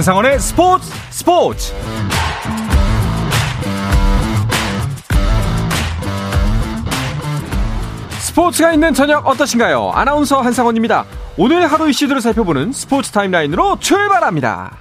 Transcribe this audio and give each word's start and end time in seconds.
한상원의 0.00 0.40
스포츠 0.40 0.90
스포츠 1.10 1.74
스포츠가 8.18 8.72
있는 8.72 8.94
저녁 8.94 9.26
어떠신가요? 9.26 9.90
아나운서 9.90 10.40
한상원입니다. 10.40 11.04
오늘 11.36 11.70
하루 11.70 11.90
이슈들을 11.90 12.22
살펴보는 12.22 12.72
스포츠 12.72 13.10
타임라인으로 13.10 13.78
출발합니다. 13.80 14.74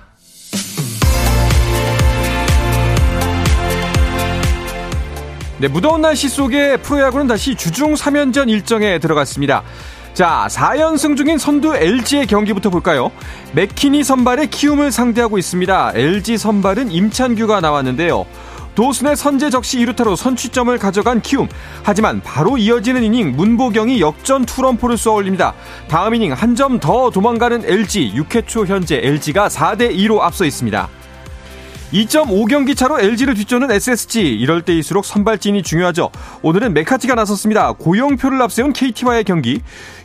네, 5.58 5.67
무더운 5.67 5.99
날씨 5.99 6.30
속에 6.30 6.77
프로야구는 6.77 7.27
다시 7.27 7.55
주중 7.55 7.95
3연전 7.95 8.47
일정에 8.49 8.99
들어갔습니다. 8.99 9.63
자, 10.20 10.48
4연승 10.50 11.16
중인 11.16 11.38
선두 11.38 11.73
LG의 11.78 12.28
경기부터 12.28 12.70
볼까요? 12.70 13.09
맥키니 13.54 14.04
선발의 14.04 14.48
키움을 14.50 14.92
상대하고 14.92 15.38
있습니다. 15.38 15.94
LG 15.95 16.38
선발은 16.38 16.92
임찬규가 16.92 17.62
나왔는데요. 17.62 18.26
도순의 18.76 19.16
선제 19.16 19.50
적시 19.50 19.78
2루타로 19.78 20.18
선취점을 20.18 20.78
가져간 20.78 21.22
키움. 21.22 21.48
하지만 21.84 22.20
바로 22.22 22.58
이어지는 22.58 23.02
이닝 23.02 23.38
문보경이 23.38 24.02
역전 24.02 24.44
투런포를 24.45 24.98
쏘아 24.98 25.14
올립니다. 25.16 25.54
다음 25.88 26.14
이닝 26.16 26.34
한 26.34 26.54
점 26.54 26.81
더 26.81 27.09
도망가는 27.12 27.64
LG 27.64 28.12
6회 28.17 28.45
초 28.45 28.66
현재 28.66 29.00
LG가 29.02 29.48
4대 29.48 29.95
2로 29.95 30.20
앞서 30.20 30.44
있습니다. 30.44 30.90
2.5경기 31.91 32.77
차로 32.77 32.99
LG를 32.99 33.34
뒤쫓는 33.34 33.71
SSG. 33.71 34.21
이럴 34.21 34.61
때일수록 34.61 35.05
선발진이 35.05 35.63
중요하죠. 35.63 36.11
오늘은 36.43 36.73
메카티가 36.73 37.16
나섰습니다. 37.16 37.73
고용표를 37.73 38.39
앞세운 38.44 38.73
KT와의 38.73 39.23
경기. 39.23 39.61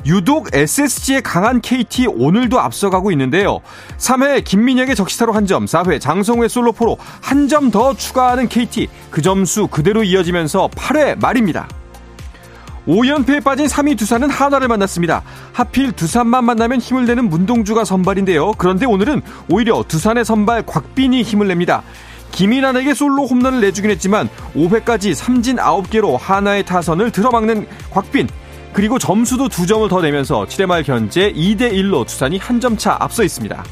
유독 0.07 0.49
SSG의 0.55 1.23
강한 1.23 1.61
KT 1.61 2.07
오늘도 2.07 2.59
앞서가고 2.59 3.11
있는데요. 3.13 3.61
3회 3.99 4.45
김민혁의 4.45 4.97
적시타로 4.97 5.33
한 5.33 5.47
점, 5.47 5.67
4회 5.67 6.01
장성우의 6.01 6.49
솔로포로 6.49 6.97
한 7.21 7.49
점 7.49 7.71
더 7.71 7.95
추가하는 7.95 8.49
KT. 8.49 8.89
그 9.11 9.21
점수 9.21 9.67
그대로 9.67 10.03
이어지면서 10.03 10.69
8회 10.75 11.21
말입니다. 11.21 11.69
5연패에 12.87 13.43
빠진 13.43 13.67
3위 13.67 13.97
두산은 13.99 14.29
한화를 14.31 14.69
만났습니다. 14.69 15.23
하필 15.53 15.93
두산만 15.93 16.45
만나면 16.45 16.81
힘을 16.81 17.07
내는 17.07 17.29
문동주가 17.31 17.85
선발인데요. 17.85 18.53
그런데 18.59 18.87
오늘은 18.87 19.23
오히려 19.51 19.83
두산의 19.87 20.25
선발 20.25 20.65
곽빈이 20.67 21.23
힘을 21.23 21.49
냅니다. 21.49 21.83
김인환에게 22.33 22.95
솔로 22.95 23.27
홈런을 23.27 23.61
내주긴 23.61 23.91
했지만 23.93 24.29
5회까지 24.57 25.15
삼진 25.15 25.57
9개로 25.57 26.19
한화의 26.19 26.65
타선을 26.65 27.11
들어막는 27.13 27.67
곽빈. 27.91 28.29
그리고 28.73 28.99
점수도 28.99 29.49
2점을 29.49 29.89
더 29.89 30.01
내면서 30.03 30.45
7회 30.47 30.67
말 30.67 30.83
현재 30.83 31.33
2대1로 31.33 32.05
두산이 32.07 32.39
한 32.39 32.59
점 32.61 32.77
차 32.77 32.97
앞서 32.99 33.23
있습니다. 33.23 33.63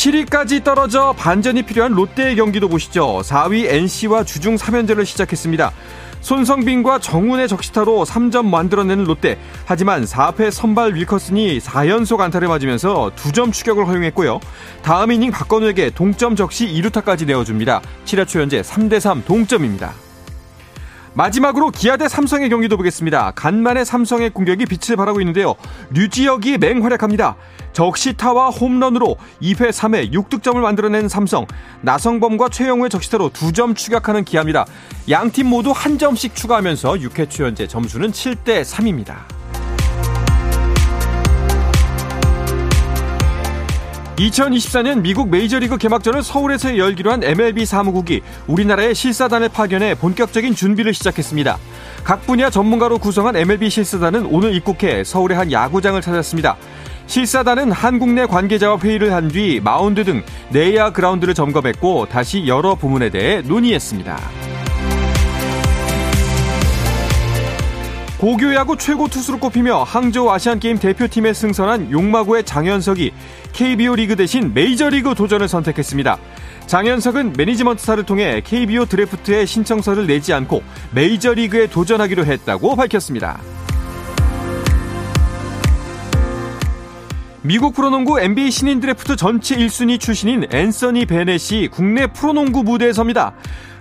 7위까지 0.00 0.64
떨어져 0.64 1.12
반전이 1.12 1.62
필요한 1.64 1.92
롯데의 1.92 2.34
경기도 2.36 2.70
보시죠. 2.70 3.20
4위 3.22 3.66
NC와 3.66 4.24
주중 4.24 4.56
3연전을 4.56 5.04
시작했습니다. 5.04 5.72
손성빈과 6.22 7.00
정훈의 7.00 7.48
적시타로 7.48 8.06
3점 8.06 8.46
만들어내는 8.46 9.04
롯데. 9.04 9.38
하지만 9.66 10.04
4패 10.04 10.50
선발 10.50 10.94
윌커슨이 10.94 11.58
4연속 11.58 12.20
안타를 12.20 12.48
맞으면서 12.48 13.10
2점 13.14 13.52
추격을 13.52 13.86
허용했고요. 13.86 14.40
다음 14.80 15.12
이닝 15.12 15.32
박건우에게 15.32 15.90
동점 15.90 16.34
적시 16.34 16.66
2루타까지 16.66 17.26
내어줍니다. 17.26 17.82
7회 18.06 18.26
초 18.26 18.40
현재 18.40 18.62
3대3 18.62 19.26
동점입니다. 19.26 19.92
마지막으로 21.14 21.70
기아 21.70 21.96
대 21.96 22.08
삼성의 22.08 22.48
경기도 22.50 22.76
보겠습니다. 22.76 23.32
간만에 23.34 23.84
삼성의 23.84 24.30
공격이 24.30 24.66
빛을 24.66 24.96
발하고 24.96 25.20
있는데요. 25.20 25.54
류지혁이 25.90 26.58
맹활약합니다. 26.58 27.36
적시타와 27.72 28.48
홈런으로 28.50 29.16
2회 29.42 29.70
3회 29.70 30.12
6득점을 30.12 30.56
만들어낸 30.56 31.08
삼성. 31.08 31.46
나성범과 31.82 32.48
최영우의 32.50 32.90
적시타로 32.90 33.30
2점 33.30 33.76
추격하는 33.76 34.24
기아입니다. 34.24 34.66
양 35.10 35.30
팀 35.30 35.46
모두 35.46 35.72
한 35.74 35.98
점씩 35.98 36.34
추가하면서 36.34 36.94
6회 36.94 37.30
초 37.30 37.44
현재 37.44 37.66
점수는 37.66 38.10
7대 38.12 38.64
3입니다. 38.64 39.39
2024년 44.20 45.00
미국 45.00 45.30
메이저리그 45.30 45.78
개막전을 45.78 46.22
서울에서 46.22 46.76
열기로 46.76 47.10
한 47.10 47.22
MLB 47.22 47.64
사무국이 47.64 48.20
우리나라에 48.48 48.94
실사단을 48.94 49.48
파견해 49.48 49.94
본격적인 49.94 50.54
준비를 50.54 50.92
시작했습니다. 50.92 51.58
각 52.04 52.26
분야 52.26 52.50
전문가로 52.50 52.98
구성한 52.98 53.36
MLB 53.36 53.70
실사단은 53.70 54.26
오늘 54.26 54.54
입국해 54.54 55.04
서울의 55.04 55.38
한 55.38 55.50
야구장을 55.50 55.98
찾았습니다. 56.00 56.56
실사단은 57.06 57.72
한국 57.72 58.10
내 58.10 58.26
관계자와 58.26 58.78
회의를 58.78 59.12
한 59.12 59.30
뒤 59.30 59.60
마운드 59.62 60.04
등 60.04 60.22
내야 60.50 60.90
그라운드를 60.90 61.34
점검했고 61.34 62.06
다시 62.10 62.46
여러 62.46 62.74
부문에 62.74 63.10
대해 63.10 63.40
논의했습니다. 63.42 64.49
고교 68.20 68.54
야구 68.54 68.76
최고 68.76 69.08
투수로 69.08 69.38
꼽히며 69.38 69.82
항저우 69.82 70.28
아시안게임 70.28 70.78
대표팀에 70.78 71.32
승선한 71.32 71.90
용마고의 71.90 72.44
장현석이 72.44 73.14
KBO 73.54 73.96
리그 73.96 74.14
대신 74.14 74.52
메이저리그 74.52 75.14
도전을 75.14 75.48
선택했습니다. 75.48 76.18
장현석은 76.66 77.32
매니지먼트사를 77.38 78.04
통해 78.04 78.42
KBO 78.44 78.84
드래프트에 78.84 79.46
신청서를 79.46 80.06
내지 80.06 80.34
않고 80.34 80.62
메이저리그에 80.92 81.68
도전하기로 81.68 82.26
했다고 82.26 82.76
밝혔습니다. 82.76 83.40
미국 87.40 87.74
프로농구 87.74 88.20
NBA 88.20 88.50
신인 88.50 88.80
드래프트 88.80 89.16
전체 89.16 89.56
1순위 89.56 89.98
출신인 89.98 90.46
앤서니 90.52 91.06
베넷이 91.06 91.68
국내 91.68 92.06
프로농구 92.06 92.64
무대에 92.64 92.92
섭니다. 92.92 93.32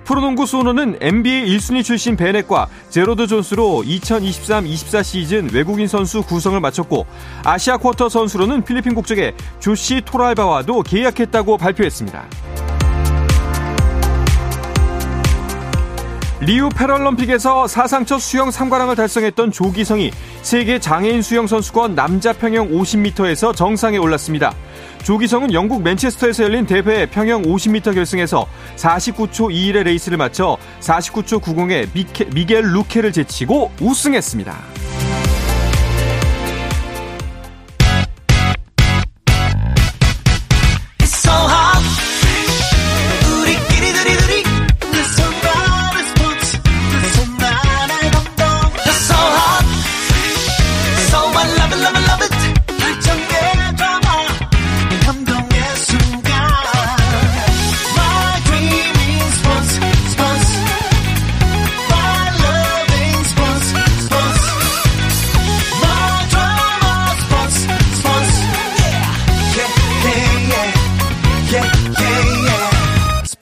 프로농구 0.09 0.47
소노는 0.47 0.97
NBA 1.01 1.55
1순위 1.55 1.83
출신 1.83 2.17
베넷과 2.17 2.67
제로드 2.89 3.27
존스로 3.27 3.83
2023-24 3.85 5.03
시즌 5.03 5.49
외국인 5.53 5.87
선수 5.87 6.23
구성을 6.23 6.59
마쳤고 6.59 7.05
아시아 7.43 7.77
쿼터 7.77 8.09
선수로는 8.09 8.63
필리핀 8.63 8.95
국적의 8.95 9.35
조시 9.59 10.01
토랄바와도 10.05 10.81
계약했다고 10.81 11.59
발표했습니다. 11.59 12.25
리우 16.41 16.69
패럴림픽에서 16.69 17.67
사상 17.67 18.05
첫 18.05 18.19
수영 18.19 18.49
3관왕을 18.49 18.95
달성했던 18.95 19.51
조기성이 19.51 20.11
세계 20.41 20.79
장애인 20.79 21.21
수영 21.21 21.47
선수권 21.47 21.95
남자 21.95 22.31
평영 22.31 22.69
50m에서 22.71 23.53
정상에 23.53 23.97
올랐습니다. 23.97 24.55
조기성은 25.03 25.51
영국 25.53 25.83
맨체스터에서 25.83 26.45
열린 26.45 26.65
대회 26.65 27.05
평영 27.05 27.41
50m 27.41 27.93
결승에서 27.93 28.47
49초 28.77 29.53
21의 29.53 29.83
레이스를 29.83 30.17
마쳐 30.17 30.57
49초 30.79 31.41
90의 31.41 31.89
미케, 31.93 32.23
미겔 32.25 32.71
루케를 32.71 33.11
제치고 33.11 33.71
우승했습니다. 33.81 34.88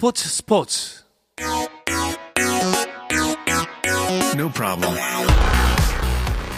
스포츠 0.08 0.30
스포츠 0.30 1.04
No 4.36 4.50
problem. 4.50 5.57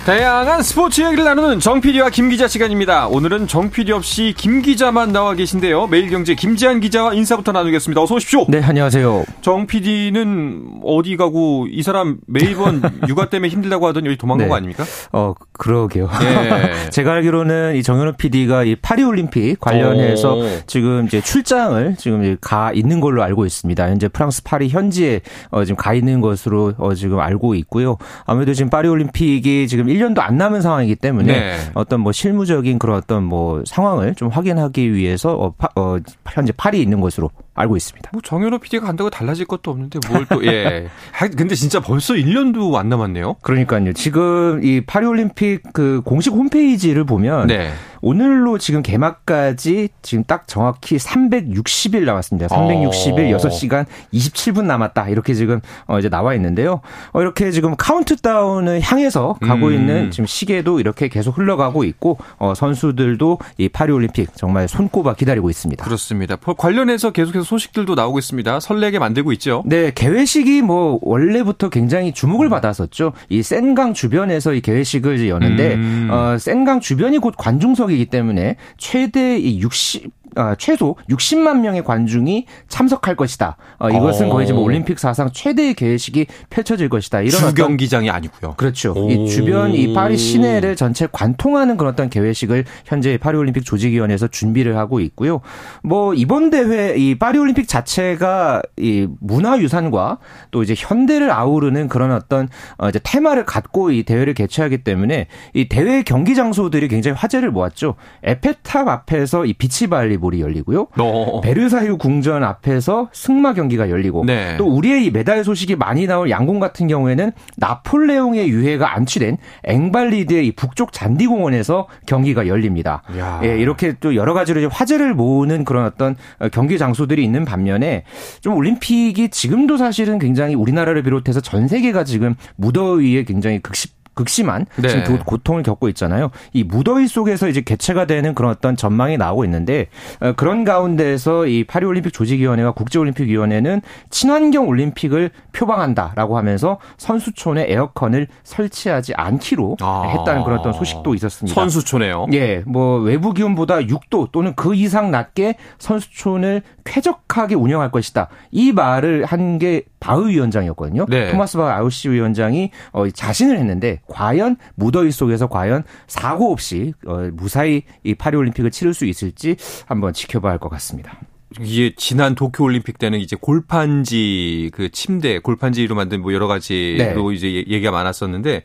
다양한 0.05 0.63
스포츠 0.63 1.01
얘기를 1.01 1.23
나누는 1.23 1.59
정 1.59 1.81
PD와 1.81 2.09
김 2.09 2.29
기자 2.29 2.47
시간입니다. 2.47 3.07
오늘은 3.09 3.45
정 3.45 3.69
PD 3.69 3.91
없이 3.91 4.33
김 4.35 4.63
기자만 4.63 5.11
나와 5.11 5.35
계신데요. 5.35 5.85
매일경제 5.85 6.33
김지한 6.33 6.79
기자와 6.79 7.13
인사부터 7.13 7.51
나누겠습니다. 7.51 8.01
어서 8.01 8.15
오십시오. 8.15 8.45
네, 8.49 8.59
안녕하세요. 8.63 9.25
정 9.41 9.67
PD는 9.67 10.79
어디 10.83 11.15
가고 11.15 11.67
이 11.69 11.83
사람 11.83 12.17
매번 12.25 12.81
육아 13.07 13.29
때문에 13.29 13.49
힘들다고 13.49 13.85
하더니 13.87 14.07
여기 14.07 14.17
도망간 14.17 14.45
네. 14.45 14.49
거 14.49 14.55
아닙니까? 14.55 14.83
어, 15.11 15.35
그러게요. 15.53 16.09
예. 16.23 16.89
제가 16.89 17.11
알기로는 17.13 17.75
이 17.75 17.83
정현우 17.83 18.13
PD가 18.13 18.63
이 18.63 18.75
파리 18.77 19.03
올림픽 19.03 19.59
관련해서 19.59 20.37
오. 20.37 20.43
지금 20.65 21.05
이제 21.05 21.21
출장을 21.21 21.95
지금 21.99 22.37
가 22.41 22.71
있는 22.73 22.99
걸로 22.99 23.21
알고 23.21 23.45
있습니다. 23.45 23.87
현재 23.87 24.07
프랑스 24.07 24.41
파리 24.43 24.69
현지에 24.69 25.21
어, 25.51 25.65
지금 25.65 25.75
가 25.75 25.93
있는 25.93 26.19
것으로 26.21 26.73
어, 26.79 26.95
지금 26.95 27.19
알고 27.19 27.53
있고요. 27.55 27.97
아무래도 28.25 28.55
지금 28.55 28.71
파리 28.71 28.87
올림픽이 28.87 29.67
지금 29.67 29.88
1년도 29.89 30.19
안 30.19 30.37
남은 30.37 30.61
상황이기 30.61 30.95
때문에 30.95 31.33
네. 31.33 31.57
어떤 31.73 31.99
뭐 32.01 32.11
실무적인 32.11 32.79
그런 32.79 32.97
어떤 32.97 33.23
뭐 33.23 33.63
상황을 33.65 34.15
좀 34.15 34.29
확인하기 34.29 34.93
위해서 34.93 35.33
어, 35.33 35.53
파, 35.57 35.69
어 35.75 35.97
현재 36.27 36.51
팔이 36.55 36.81
있는 36.81 37.01
것으로 37.01 37.29
알고 37.55 37.75
있습니다. 37.75 38.09
뭐 38.13 38.21
정현호 38.23 38.59
PD가 38.59 38.85
간다고 38.85 39.09
달라질 39.09 39.45
것도 39.45 39.71
없는데 39.71 39.99
뭘 40.09 40.25
또 40.29 40.45
예. 40.45 40.87
근데 41.35 41.55
진짜 41.55 41.79
벌써 41.79 42.13
1년도 42.13 42.75
안 42.75 42.87
남았네요. 42.89 43.35
그러니까요. 43.41 43.93
지금 43.93 44.61
이 44.63 44.81
파리 44.81 45.05
올림픽 45.05 45.61
그 45.73 46.01
공식 46.05 46.31
홈페이지를 46.33 47.03
보면 47.03 47.47
네. 47.47 47.71
오늘로 48.01 48.57
지금 48.57 48.81
개막까지 48.81 49.89
지금 50.01 50.23
딱 50.25 50.47
정확히 50.47 50.97
360일 50.97 52.05
남았습니다. 52.05 52.47
360일 52.47 53.33
어. 53.33 53.37
6시간 53.37 53.85
27분 54.13 54.63
남았다. 54.63 55.09
이렇게 55.09 55.33
지금 55.33 55.61
어 55.87 55.99
이제 55.99 56.09
나와 56.09 56.33
있는데요. 56.35 56.81
어 57.13 57.21
이렇게 57.21 57.51
지금 57.51 57.75
카운트다운을 57.75 58.81
향해서 58.81 59.37
가고 59.41 59.67
음. 59.67 59.73
있는 59.73 60.11
지금 60.11 60.25
시계도 60.25 60.79
이렇게 60.79 61.07
계속 61.07 61.37
흘러가고 61.37 61.83
있고 61.83 62.17
어 62.37 62.53
선수들도 62.55 63.39
이 63.57 63.69
파리 63.69 63.91
올림픽 63.91 64.35
정말 64.35 64.67
손꼽아 64.67 65.15
기다리고 65.15 65.49
있습니다. 65.49 65.83
그렇습니다. 65.83 66.35
관련해서 66.35 67.11
계속해서 67.11 67.43
소식들도 67.43 67.95
나오고 67.95 68.19
있습니다. 68.19 68.59
설레게 68.59 68.99
만들고 68.99 69.31
있죠. 69.33 69.63
네, 69.65 69.91
개회식이 69.93 70.61
뭐 70.61 70.99
원래부터 71.01 71.69
굉장히 71.69 72.13
주목을 72.13 72.49
받았었죠. 72.49 73.13
이 73.29 73.43
센강 73.43 73.93
주변에서 73.93 74.53
이 74.53 74.61
개회식을 74.61 75.27
여는데 75.27 75.75
음. 75.75 76.07
어 76.11 76.37
센강 76.37 76.79
주변이 76.79 77.17
곧 77.17 77.35
관중석 77.37 77.88
지역이기 77.89 78.05
때문에 78.05 78.55
최대 78.77 79.37
이 79.37 79.59
60, 79.61 80.09
어, 80.35 80.53
최소 80.57 80.95
60만 81.09 81.59
명의 81.59 81.83
관중이 81.83 82.45
참석할 82.67 83.15
것이다. 83.15 83.57
어, 83.79 83.89
이것은 83.89 84.27
오. 84.27 84.29
거의 84.29 84.47
지금 84.47 84.61
올림픽 84.61 84.99
사상 84.99 85.29
최대의 85.31 85.73
개회식이 85.73 86.27
펼쳐질 86.49 86.89
것이다. 86.89 87.21
이런 87.21 87.39
주 87.39 87.53
경기장이 87.53 88.09
아니고요. 88.09 88.55
그렇죠. 88.55 88.93
오. 88.95 89.09
이 89.09 89.27
주변 89.27 89.71
이 89.73 89.93
파리 89.93 90.17
시내를 90.17 90.75
전체 90.75 91.07
관통하는 91.11 91.77
그런 91.77 91.93
어떤 91.93 92.09
개회식을 92.09 92.65
현재 92.85 93.17
파리 93.17 93.37
올림픽 93.37 93.65
조직위원회에서 93.65 94.27
준비를 94.27 94.77
하고 94.77 94.99
있고요. 94.99 95.41
뭐 95.83 96.13
이번 96.13 96.49
대회 96.49 96.95
이 96.95 97.17
파리 97.17 97.39
올림픽 97.39 97.67
자체가 97.67 98.61
이 98.77 99.07
문화유산과 99.19 100.19
또 100.51 100.63
이제 100.63 100.75
현대를 100.77 101.31
아우르는 101.31 101.87
그런 101.87 102.11
어떤 102.11 102.47
어, 102.77 102.89
이제 102.89 102.99
테마를 103.01 103.45
갖고 103.45 103.91
이 103.91 104.03
대회를 104.03 104.33
개최하기 104.33 104.83
때문에 104.83 105.27
이 105.53 105.67
대회 105.69 106.03
경기 106.03 106.35
장소들이 106.35 106.87
굉장히 106.87 107.17
화제를 107.17 107.51
모았죠. 107.51 107.95
에펠탑 108.23 108.87
앞에서 108.87 109.45
이 109.45 109.53
비치발리볼이 109.53 110.41
열리고요. 110.41 110.87
어. 110.97 111.41
베르사유 111.41 111.97
궁전 111.97 112.43
앞에서 112.43 113.09
승마 113.13 113.53
경기가 113.53 113.89
열리고 113.89 114.25
네. 114.25 114.57
또 114.57 114.67
우리의 114.67 115.05
이 115.05 115.11
메달 115.11 115.43
소식이 115.43 115.75
많이 115.75 116.05
나올 116.07 116.29
양궁 116.29 116.59
같은 116.59 116.87
경우에는 116.87 117.31
나폴레옹의 117.57 118.49
유해가 118.49 118.95
안치된 118.95 119.37
앵발리드의 119.63 120.47
이 120.47 120.51
북쪽 120.51 120.91
잔디공원에서 120.91 121.87
경기가 122.05 122.47
열립니다. 122.47 123.01
예, 123.43 123.57
이렇게 123.57 123.95
또 123.99 124.15
여러 124.15 124.33
가지로 124.33 124.67
화제를 124.69 125.13
모으는 125.13 125.63
그런 125.63 125.85
어떤 125.85 126.15
경기 126.51 126.77
장소들이 126.77 127.23
있는 127.23 127.45
반면에 127.45 128.03
좀 128.41 128.55
올림픽이 128.55 129.29
지금도 129.29 129.77
사실은 129.77 130.19
굉장히 130.19 130.55
우리나라를 130.55 131.03
비롯해서 131.03 131.41
전 131.41 131.67
세계가 131.67 132.03
지금 132.03 132.35
무더위에 132.57 133.23
굉장히 133.23 133.59
극심 133.59 133.91
극심한 134.19 134.65
네. 134.75 134.89
지금 134.89 135.19
고통을 135.19 135.63
겪고 135.63 135.87
있잖아요. 135.89 136.31
이 136.53 136.63
무더위 136.63 137.07
속에서 137.07 137.47
이제 137.47 137.61
개최가 137.61 138.05
되는 138.05 138.33
그런 138.35 138.51
어떤 138.51 138.75
전망이 138.75 139.17
나오고 139.17 139.45
있는데 139.45 139.87
어, 140.19 140.33
그런 140.33 140.65
가운데서 140.65 141.45
이 141.47 141.63
파리 141.63 141.85
올림픽 141.85 142.11
조직위원회와 142.11 142.71
국제 142.71 142.99
올림픽 142.99 143.27
위원회는 143.29 143.81
친환경 144.09 144.67
올림픽을 144.67 145.29
표방한다라고 145.53 146.37
하면서 146.37 146.79
선수촌에 146.97 147.67
에어컨을 147.69 148.27
설치하지 148.43 149.13
않기로 149.15 149.77
아. 149.81 150.03
했다는 150.17 150.43
그런 150.43 150.59
어떤 150.59 150.73
소식도 150.73 151.13
있었습니다. 151.15 151.53
선수촌에요? 151.53 152.27
예, 152.33 152.63
뭐 152.65 152.99
외부 152.99 153.33
기온보다 153.33 153.79
6도 153.79 154.31
또는 154.31 154.53
그 154.55 154.75
이상 154.75 155.11
낮게 155.11 155.55
선수촌을 155.77 156.61
쾌적하게 156.83 157.55
운영할 157.55 157.91
것이다. 157.91 158.29
이 158.51 158.71
말을 158.71 159.25
한 159.25 159.59
게 159.59 159.83
바흐 159.99 160.29
위원장이었거든요. 160.29 161.05
네. 161.09 161.31
토마스 161.31 161.57
바흐 161.57 161.69
아우시 161.69 162.09
위원장이 162.09 162.71
어, 162.93 163.09
자신을 163.09 163.57
했는데 163.57 163.99
과연 164.09 164.57
무더위 164.75 165.11
속에서 165.11 165.47
과연 165.47 165.83
사고 166.07 166.51
없이 166.51 166.93
어, 167.05 167.29
무사히 167.33 167.83
이 168.03 168.15
파리 168.15 168.35
올림픽을 168.37 168.71
치를 168.71 168.93
수 168.93 169.05
있을지 169.05 169.55
한번 169.87 170.13
지켜봐야 170.13 170.51
할 170.53 170.59
것 170.59 170.69
같습니다. 170.69 171.17
이게 171.61 171.93
지난 171.95 172.35
도쿄 172.35 172.63
올림픽 172.63 172.99
때는 172.99 173.19
이제 173.19 173.35
골판지 173.39 174.69
그 174.73 174.89
침대 174.89 175.39
골판지로 175.39 175.95
만든 175.95 176.21
뭐 176.21 176.33
여러 176.33 176.47
가지로 176.47 177.29
네. 177.29 177.35
이제 177.35 177.47
얘기가 177.47 177.91
많았었는데 177.91 178.63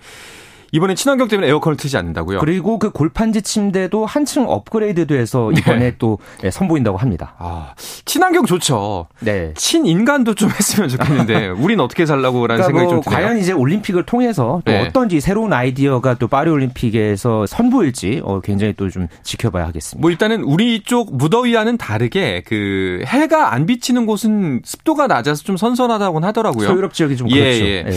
이번에 0.74 0.94
친환경 0.96 1.28
때문에 1.28 1.46
에어컨을 1.48 1.76
트지 1.76 1.96
않는다고요? 1.96 2.40
그리고 2.40 2.78
그 2.80 2.90
골판지 2.90 3.42
침대도 3.42 4.06
한층 4.06 4.46
업그레이드돼서 4.48 5.52
네. 5.54 5.60
이번에 5.60 5.78
네. 5.90 5.94
또 5.98 6.18
선보인다고 6.50 6.96
합니다. 6.98 7.34
아, 7.38 7.74
친환경 8.04 8.44
좋죠. 8.44 9.06
네. 9.20 9.52
친인간도 9.56 10.34
좀 10.34 10.50
했으면 10.50 10.88
좋겠는데 10.88 11.48
우린 11.60 11.78
어떻게 11.80 12.06
살라고라는 12.06 12.62
그러니까 12.64 12.66
생각이 12.66 12.84
뭐 12.86 12.94
좀 12.94 13.00
드네요. 13.02 13.26
과연 13.26 13.38
이제 13.38 13.52
올림픽을 13.52 14.04
통해서 14.04 14.62
또 14.64 14.72
네. 14.72 14.80
어떤지 14.86 15.20
새로운 15.20 15.52
아이디어가 15.52 16.14
또 16.14 16.26
파리 16.26 16.50
올림픽에서 16.50 17.46
선보일지 17.46 18.20
어, 18.24 18.40
굉장히 18.40 18.72
또 18.72 18.88
좀 18.90 19.08
지켜봐야 19.22 19.66
하겠습니다. 19.68 20.00
뭐 20.00 20.10
일단은 20.10 20.42
우리 20.42 20.80
쪽 20.82 21.16
무더위와는 21.16 21.78
다르게 21.78 22.42
그 22.46 23.02
해가 23.06 23.52
안 23.54 23.66
비치는 23.66 24.06
곳은 24.06 24.60
습도가 24.64 25.06
낮아서 25.06 25.42
좀 25.42 25.56
선선하다고는 25.56 26.28
하더라고요. 26.28 26.66
서유럽 26.68 26.92
지역이 26.94 27.16
좀 27.16 27.30
예, 27.30 27.40
그렇죠. 27.40 27.64
예. 27.64 27.84
예. 27.88 27.92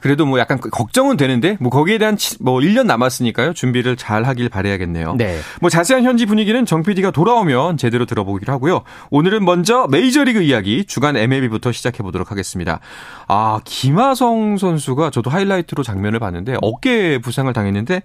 그래도 0.00 0.26
뭐 0.26 0.38
약간 0.40 0.58
걱정은 0.60 1.16
되는데 1.16 1.56
뭐 1.60 1.70
거기에 1.70 1.98
대한 1.98 2.16
뭐 2.40 2.60
1년 2.60 2.86
남았으니까요. 2.86 3.52
준비를 3.54 3.96
잘 3.96 4.24
하길 4.24 4.48
바래야겠네요. 4.48 5.14
네. 5.16 5.38
뭐 5.60 5.70
자세한 5.70 6.04
현지 6.04 6.26
분위기는 6.26 6.64
정 6.66 6.82
PD가 6.82 7.10
돌아오면 7.10 7.76
제대로 7.76 8.06
들어보기로 8.06 8.52
하고요. 8.52 8.82
오늘은 9.10 9.44
먼저 9.44 9.86
메이저리그 9.90 10.42
이야기 10.42 10.84
주간 10.84 11.16
MLB부터 11.16 11.72
시작해 11.72 12.02
보도록 12.02 12.30
하겠습니다. 12.30 12.80
아, 13.28 13.60
김하성 13.64 14.58
선수가 14.58 15.10
저도 15.10 15.30
하이라이트로 15.30 15.82
장면을 15.82 16.18
봤는데 16.18 16.56
어깨 16.62 17.18
부상을 17.18 17.52
당했는데 17.52 18.02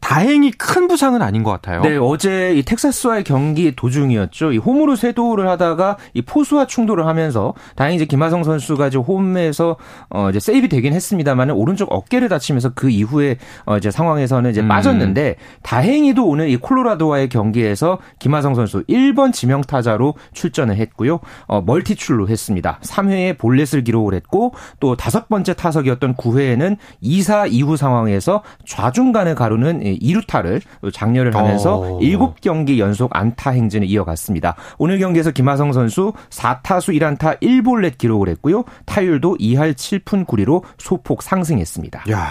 다행히 0.00 0.50
큰 0.50 0.88
부상은 0.88 1.22
아닌 1.22 1.42
것 1.42 1.50
같아요. 1.50 1.82
네, 1.82 1.96
어제 1.96 2.54
이 2.54 2.62
텍사스와의 2.62 3.24
경기 3.24 3.74
도중이었죠. 3.74 4.52
이 4.52 4.58
홈으로 4.58 4.96
쇄도를 4.96 5.48
하다가 5.48 5.96
이 6.14 6.22
포수와 6.22 6.66
충돌을 6.66 7.06
하면서 7.06 7.54
다행히 7.76 7.96
이제 7.96 8.04
김하성 8.04 8.44
선수가 8.44 8.88
이제 8.88 8.98
홈에서 8.98 9.76
어 10.10 10.30
이제 10.30 10.40
세이브 10.40 10.68
되긴 10.68 10.92
했습니다만 10.92 11.50
오른쪽 11.50 11.92
어깨를 11.92 12.28
다치면서 12.28 12.70
그 12.74 12.90
이후에 12.90 13.36
어 13.64 13.76
이제 13.76 13.90
상황에서는 13.90 14.50
이제 14.50 14.60
음. 14.60 14.68
빠졌는데 14.68 15.36
다행히도 15.62 16.26
오늘 16.26 16.48
이 16.48 16.56
콜로라도와의 16.56 17.28
경기에서 17.28 17.98
김하성 18.18 18.54
선수 18.54 18.84
1번 18.84 19.32
지명 19.32 19.60
타자로 19.62 20.14
출전을 20.32 20.76
했고요. 20.76 21.20
어 21.46 21.60
멀티출로 21.60 22.28
했습니다. 22.28 22.78
3회에 22.82 23.38
볼넷을 23.38 23.84
기록을 23.84 24.14
했고 24.14 24.52
또 24.80 24.96
다섯 24.96 25.28
번째 25.28 25.54
타석이었던 25.54 26.14
9회에는 26.14 26.76
2사 27.02 27.50
이후 27.50 27.76
상황에서 27.76 28.42
좌중간을 28.66 29.34
가르는 29.34 29.80
2루타를 29.80 30.60
장렬을 30.92 31.34
하면서 31.34 31.78
오. 31.78 31.96
어. 31.96 32.00
7경기 32.00 32.78
연속 32.78 33.14
안타 33.16 33.50
행진을 33.50 33.88
이어갔습니다. 33.88 34.56
오늘 34.78 34.98
경기에서 34.98 35.30
김하성 35.30 35.72
선수 35.72 36.12
4타수 36.30 36.98
1안타 36.98 37.40
1볼넷 37.40 37.98
기록을 37.98 38.28
했고요. 38.28 38.64
타율도 38.86 39.36
2할 39.38 39.74
7푼 39.74 40.26
9리로 40.26 40.62
소폭 40.78 41.22
상승했습니다. 41.22 42.04
야, 42.10 42.28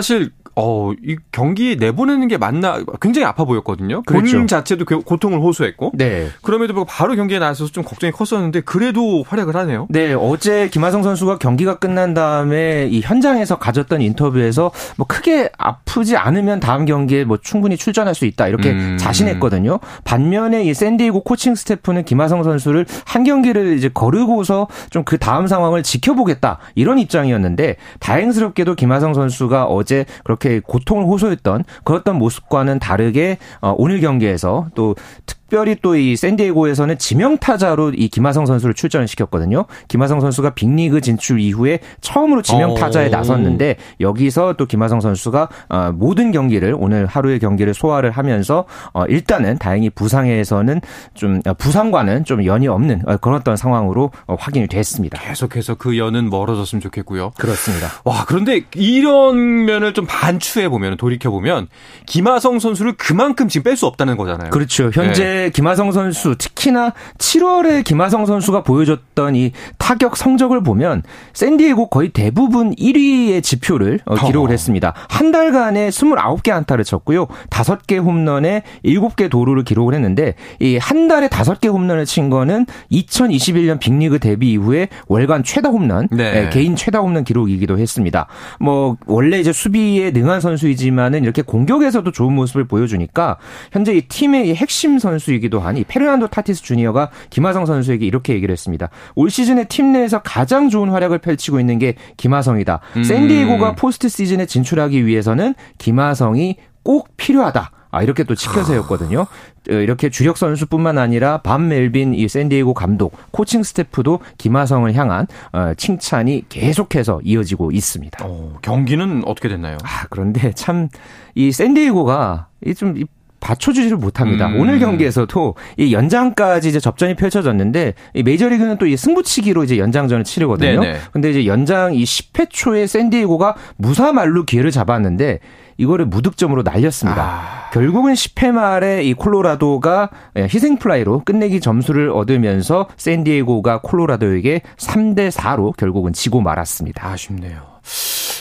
사실 0.00 0.30
어, 0.56 0.92
이 1.04 1.16
경기 1.32 1.76
내보내는 1.76 2.28
게 2.28 2.38
맞나 2.38 2.78
굉장히 3.00 3.26
아파 3.26 3.44
보였거든요. 3.44 4.02
그렇죠. 4.02 4.36
본 4.38 4.46
자체도 4.46 4.84
고통을 4.84 5.38
호소했고. 5.40 5.92
네. 5.94 6.28
그럼에도 6.42 6.74
불구하고 6.74 6.84
바로 6.84 7.14
경기에 7.14 7.38
나서서 7.38 7.72
좀 7.72 7.84
걱정이 7.84 8.12
컸었는데 8.12 8.62
그래도 8.62 9.22
활약을 9.26 9.54
하네요. 9.56 9.86
네, 9.90 10.14
어제 10.14 10.68
김하성 10.68 11.02
선수가 11.02 11.38
경기가 11.38 11.78
끝난 11.78 12.14
다음에 12.14 12.88
이 12.90 13.00
현장에서 13.00 13.58
가졌던 13.58 14.00
인터뷰에서 14.00 14.70
뭐 14.96 15.06
크게 15.06 15.50
아프지 15.58 16.16
않으면 16.16 16.60
다음 16.60 16.86
경기에 16.86 17.24
뭐 17.24 17.36
충분히 17.36 17.76
출전할 17.76 18.14
수 18.14 18.24
있다 18.24 18.48
이렇게 18.48 18.70
음. 18.70 18.96
자신했거든요. 18.98 19.80
반면에 20.04 20.64
이 20.64 20.72
샌디에고 20.72 21.24
코칭 21.24 21.54
스태프는 21.54 22.04
김하성 22.04 22.42
선수를 22.42 22.86
한 23.04 23.24
경기를 23.24 23.76
이제 23.76 23.90
거르고서 23.92 24.66
좀 24.90 25.04
그 25.10 25.18
다음 25.18 25.48
상황을 25.48 25.82
지켜보겠다 25.82 26.58
이런 26.76 27.00
입장이었는데 27.00 27.74
다행스럽게도 27.98 28.76
김하성 28.76 29.12
선수가 29.12 29.64
어제 29.64 30.04
그렇게 30.22 30.39
고통을 30.60 31.04
호소했던 31.04 31.64
그랬던 31.84 32.16
모습과는 32.16 32.78
다르게 32.78 33.38
어, 33.60 33.74
오늘 33.76 34.00
경기에서 34.00 34.68
또 34.74 34.94
특, 35.26 35.39
특별히 35.50 35.74
또 35.82 35.90
이 35.96 36.16
샌디에고에서는 36.16 36.98
지명 36.98 37.36
타자로 37.36 37.90
이 37.90 38.08
김하성 38.08 38.46
선수를 38.46 38.74
출전을 38.74 39.08
시켰거든요. 39.08 39.66
김하성 39.88 40.20
선수가 40.20 40.50
빅리그 40.50 41.00
진출 41.00 41.40
이후에 41.40 41.80
처음으로 42.00 42.42
지명 42.42 42.74
타자에 42.74 43.08
어. 43.08 43.10
나섰는데 43.10 43.76
여기서 44.00 44.54
또 44.54 44.66
김하성 44.66 45.00
선수가 45.00 45.48
어, 45.68 45.92
모든 45.92 46.30
경기를 46.30 46.74
오늘 46.78 47.06
하루의 47.06 47.40
경기를 47.40 47.74
소화를 47.74 48.12
하면서 48.12 48.64
어, 48.94 49.04
일단은 49.06 49.58
다행히 49.58 49.90
부상에서는 49.90 50.80
좀 51.14 51.42
부상과는 51.58 52.24
좀 52.24 52.44
연이 52.44 52.68
없는 52.68 53.02
그런 53.20 53.40
어떤 53.40 53.56
상황으로 53.56 54.12
확인이 54.38 54.68
됐습니다. 54.68 55.20
계속해서 55.20 55.74
그 55.74 55.98
연은 55.98 56.30
멀어졌으면 56.30 56.80
좋겠고요. 56.80 57.32
그렇습니다. 57.38 57.88
와 58.04 58.24
그런데 58.26 58.62
이런 58.74 59.64
면을 59.64 59.92
좀 59.94 60.06
반추해 60.08 60.68
보면 60.68 60.96
돌이켜 60.96 61.30
보면 61.30 61.66
김하성 62.06 62.60
선수를 62.60 62.94
그만큼 62.96 63.48
지금 63.48 63.64
뺄 63.64 63.76
수 63.76 63.86
없다는 63.86 64.16
거잖아요. 64.16 64.50
그렇죠. 64.50 64.90
현재 64.92 65.24
네. 65.24 65.39
김하성 65.48 65.92
선수 65.92 66.36
특히나 66.36 66.92
7월에 67.16 67.84
김하성 67.84 68.26
선수가 68.26 68.62
보여줬던 68.62 69.36
이 69.36 69.52
타격 69.78 70.18
성적을 70.18 70.62
보면 70.62 71.02
샌디에고 71.32 71.88
거의 71.88 72.10
대부분 72.10 72.74
1위의 72.74 73.42
지표를 73.42 74.00
어, 74.04 74.16
기록을 74.16 74.50
했습니다. 74.50 74.92
한 75.08 75.32
달간에 75.32 75.88
29개 75.88 76.50
안타를 76.50 76.84
쳤고요. 76.84 77.26
5개 77.48 78.02
홈런에 78.02 78.64
7개 78.84 79.30
도루를 79.30 79.64
기록을 79.64 79.94
했는데 79.94 80.34
이 80.60 80.78
한 80.90 81.06
달에 81.06 81.28
5개 81.28 81.72
홈런을 81.72 82.04
친 82.04 82.30
거는 82.30 82.66
2021년 82.90 83.78
빅리그 83.78 84.18
데뷔 84.18 84.50
이후에 84.52 84.88
월간 85.06 85.44
최다 85.44 85.68
홈런, 85.68 86.08
네. 86.10 86.32
네, 86.32 86.50
개인 86.50 86.74
최다 86.74 86.98
홈런 86.98 87.22
기록이기도 87.22 87.78
했습니다. 87.78 88.26
뭐 88.58 88.96
원래 89.06 89.38
이제 89.38 89.52
수비에 89.52 90.10
능한 90.10 90.40
선수이지만은 90.40 91.22
이렇게 91.22 91.42
공격에서도 91.42 92.10
좋은 92.10 92.32
모습을 92.34 92.64
보여주니까 92.64 93.36
현재 93.72 93.92
이 93.92 94.00
팀의 94.02 94.56
핵심 94.56 94.98
선수 94.98 95.29
이기도 95.34 95.60
하니 95.60 95.84
페르난도 95.84 96.28
타티스 96.28 96.62
주니어가 96.62 97.10
김하성 97.30 97.66
선수에게 97.66 98.06
이렇게 98.06 98.34
얘기를 98.34 98.52
했습니다. 98.52 98.88
올 99.14 99.30
시즌에 99.30 99.64
팀 99.64 99.92
내에서 99.92 100.20
가장 100.22 100.68
좋은 100.68 100.90
활약을 100.90 101.18
펼치고 101.18 101.60
있는 101.60 101.78
게 101.78 101.94
김하성이다. 102.16 102.80
음. 102.96 103.04
샌디에고가 103.04 103.74
포스트 103.74 104.08
시즌에 104.08 104.46
진출하기 104.46 105.06
위해서는 105.06 105.54
김하성이 105.78 106.56
꼭 106.82 107.08
필요하다. 107.16 107.70
아, 107.92 108.04
이렇게 108.04 108.22
또 108.22 108.36
치켜 108.36 108.62
세웠거든요. 108.62 109.22
어, 109.22 109.72
이렇게 109.72 110.10
주력 110.10 110.36
선수뿐만 110.36 110.96
아니라 110.96 111.38
밥 111.38 111.66
멜빈 111.66 112.14
이 112.14 112.28
샌디에고 112.28 112.72
감독, 112.72 113.16
코칭 113.32 113.64
스태프도 113.64 114.20
김하성을 114.38 114.94
향한 114.94 115.26
어, 115.52 115.72
칭찬이 115.76 116.44
계속해서 116.48 117.20
이어지고 117.24 117.72
있습니다. 117.72 118.24
오, 118.24 118.52
경기는 118.62 119.22
어떻게 119.26 119.48
됐나요? 119.48 119.76
아, 119.82 120.06
그런데 120.08 120.52
참 120.52 120.88
이 121.34 121.52
샌디에고가 121.52 122.48
이좀 122.66 122.96
받쳐주지를 123.40 123.96
못합니다. 123.96 124.48
음. 124.48 124.60
오늘 124.60 124.78
경기에서도 124.78 125.54
이 125.78 125.92
연장까지 125.92 126.68
이제 126.68 126.78
접전이 126.80 127.14
펼쳐졌는데 127.16 127.94
이 128.14 128.22
메이저리그는 128.22 128.76
또 128.78 128.86
이 128.90 128.96
승부치기로 128.96 129.62
이제 129.64 129.78
연장전을 129.78 130.24
치르거든요. 130.24 130.80
네네. 130.80 130.98
근데 131.12 131.30
이제 131.30 131.46
연장 131.46 131.94
이 131.94 132.02
10회 132.02 132.48
초에 132.50 132.86
샌디에고가 132.88 133.54
무사 133.76 134.06
만루 134.06 134.44
기회를 134.44 134.70
잡았는데 134.72 135.38
이거를 135.76 136.06
무득점으로 136.06 136.62
날렸습니다. 136.62 137.22
아. 137.22 137.70
결국은 137.72 138.12
10회 138.14 138.50
말에 138.50 139.04
이 139.04 139.14
콜로라도가 139.14 140.10
희생 140.36 140.76
플라이로 140.78 141.22
끝내기 141.24 141.60
점수를 141.60 142.10
얻으면서 142.10 142.88
샌디에고가 142.96 143.80
콜로라도에게 143.82 144.62
3대 144.76 145.30
4로 145.30 145.74
결국은 145.76 146.12
지고 146.12 146.40
말았습니다. 146.40 147.06
아쉽네요. 147.08 147.60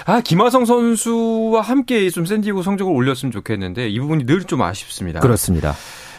아, 0.05 0.21
김하성 0.21 0.65
선수와 0.65 1.61
함께 1.61 2.09
좀 2.09 2.25
샌디에고 2.25 2.61
성적을 2.63 2.91
올렸으면 2.93 3.31
좋겠는데 3.31 3.89
이 3.89 3.99
부분이 3.99 4.25
늘 4.25 4.43
좀 4.45 4.61
아쉽습니다. 4.61 5.19
그렇습니다. 5.19 5.75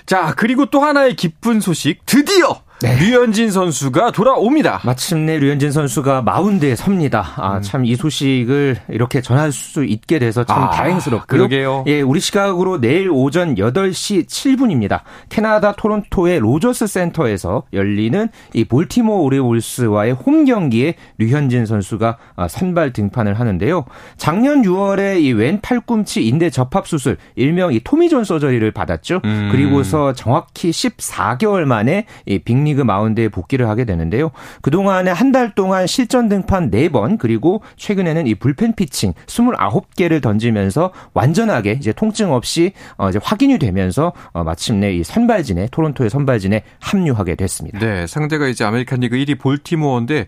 자, 0.06 0.34
그리고 0.36 0.66
또 0.66 0.80
하나의 0.80 1.16
기쁜 1.16 1.60
소식. 1.60 2.04
드디어 2.06 2.62
네. 2.82 2.96
류현진 2.98 3.50
선수가 3.50 4.12
돌아옵니다. 4.12 4.80
마침내 4.84 5.38
류현진 5.38 5.70
선수가 5.70 6.22
마운드에 6.22 6.74
섭니다. 6.76 7.34
아, 7.36 7.56
음. 7.56 7.62
참이 7.62 7.94
소식을 7.96 8.76
이렇게 8.88 9.20
전할 9.20 9.52
수 9.52 9.84
있게 9.84 10.18
돼서 10.18 10.44
참 10.44 10.62
아, 10.64 10.70
다행스럽고요. 10.70 11.26
그러게요. 11.26 11.84
예, 11.88 12.00
우리 12.00 12.20
시각으로 12.20 12.80
내일 12.80 13.10
오전 13.10 13.54
8시 13.56 14.26
7분입니다. 14.26 15.00
캐나다 15.28 15.72
토론토의 15.72 16.38
로저스 16.38 16.86
센터에서 16.86 17.64
열리는 17.74 18.28
이 18.54 18.64
볼티모어 18.64 19.24
오리올스와의 19.24 20.12
홈 20.12 20.46
경기에 20.46 20.94
류현진 21.18 21.66
선수가 21.66 22.16
아, 22.36 22.48
선발 22.48 22.94
등판을 22.94 23.38
하는데요. 23.38 23.84
작년 24.16 24.62
6월에 24.62 25.20
이 25.20 25.32
왼 25.32 25.60
팔꿈치 25.60 26.26
인대 26.26 26.50
접합 26.50 26.86
수술, 26.88 27.16
일명 27.36 27.72
이 27.72 27.80
토미존 27.80 28.24
surgery를 28.24 28.70
받았죠. 28.72 29.20
음. 29.24 29.48
그리고서 29.52 30.12
정확히 30.12 30.70
14개월 30.70 31.64
만에 31.64 32.06
이 32.26 32.38
빅리 32.38 32.69
빅리그 32.70 32.82
마운드에 32.82 33.28
복귀를 33.28 33.68
하게 33.68 33.84
되는데요. 33.84 34.30
그동안에 34.62 35.10
한 35.10 35.30
달 35.30 35.54
동안 35.54 35.86
실전 35.86 36.28
등판 36.28 36.72
4번 36.72 37.16
그리고 37.16 37.62
최근에는 37.76 38.26
이 38.26 38.34
불펜 38.34 38.74
피칭 38.74 39.12
29개를 39.26 40.20
던지면서 40.20 40.92
완전하게 41.14 41.72
이제 41.72 41.92
통증 41.92 42.32
없이 42.32 42.72
어 42.96 43.08
이제 43.10 43.20
확인이 43.22 43.58
되면서 43.60 44.12
어 44.32 44.42
마침내 44.42 44.92
이 44.92 45.04
선발진에 45.04 45.68
토론토의 45.70 46.10
선발진에 46.10 46.64
합류하게 46.80 47.36
됐습니다. 47.36 47.78
네, 47.78 48.08
상대가 48.08 48.48
이제 48.48 48.64
아메리칸 48.64 48.98
리그 49.00 49.16
1위 49.16 49.38
볼티모어인데 49.38 50.26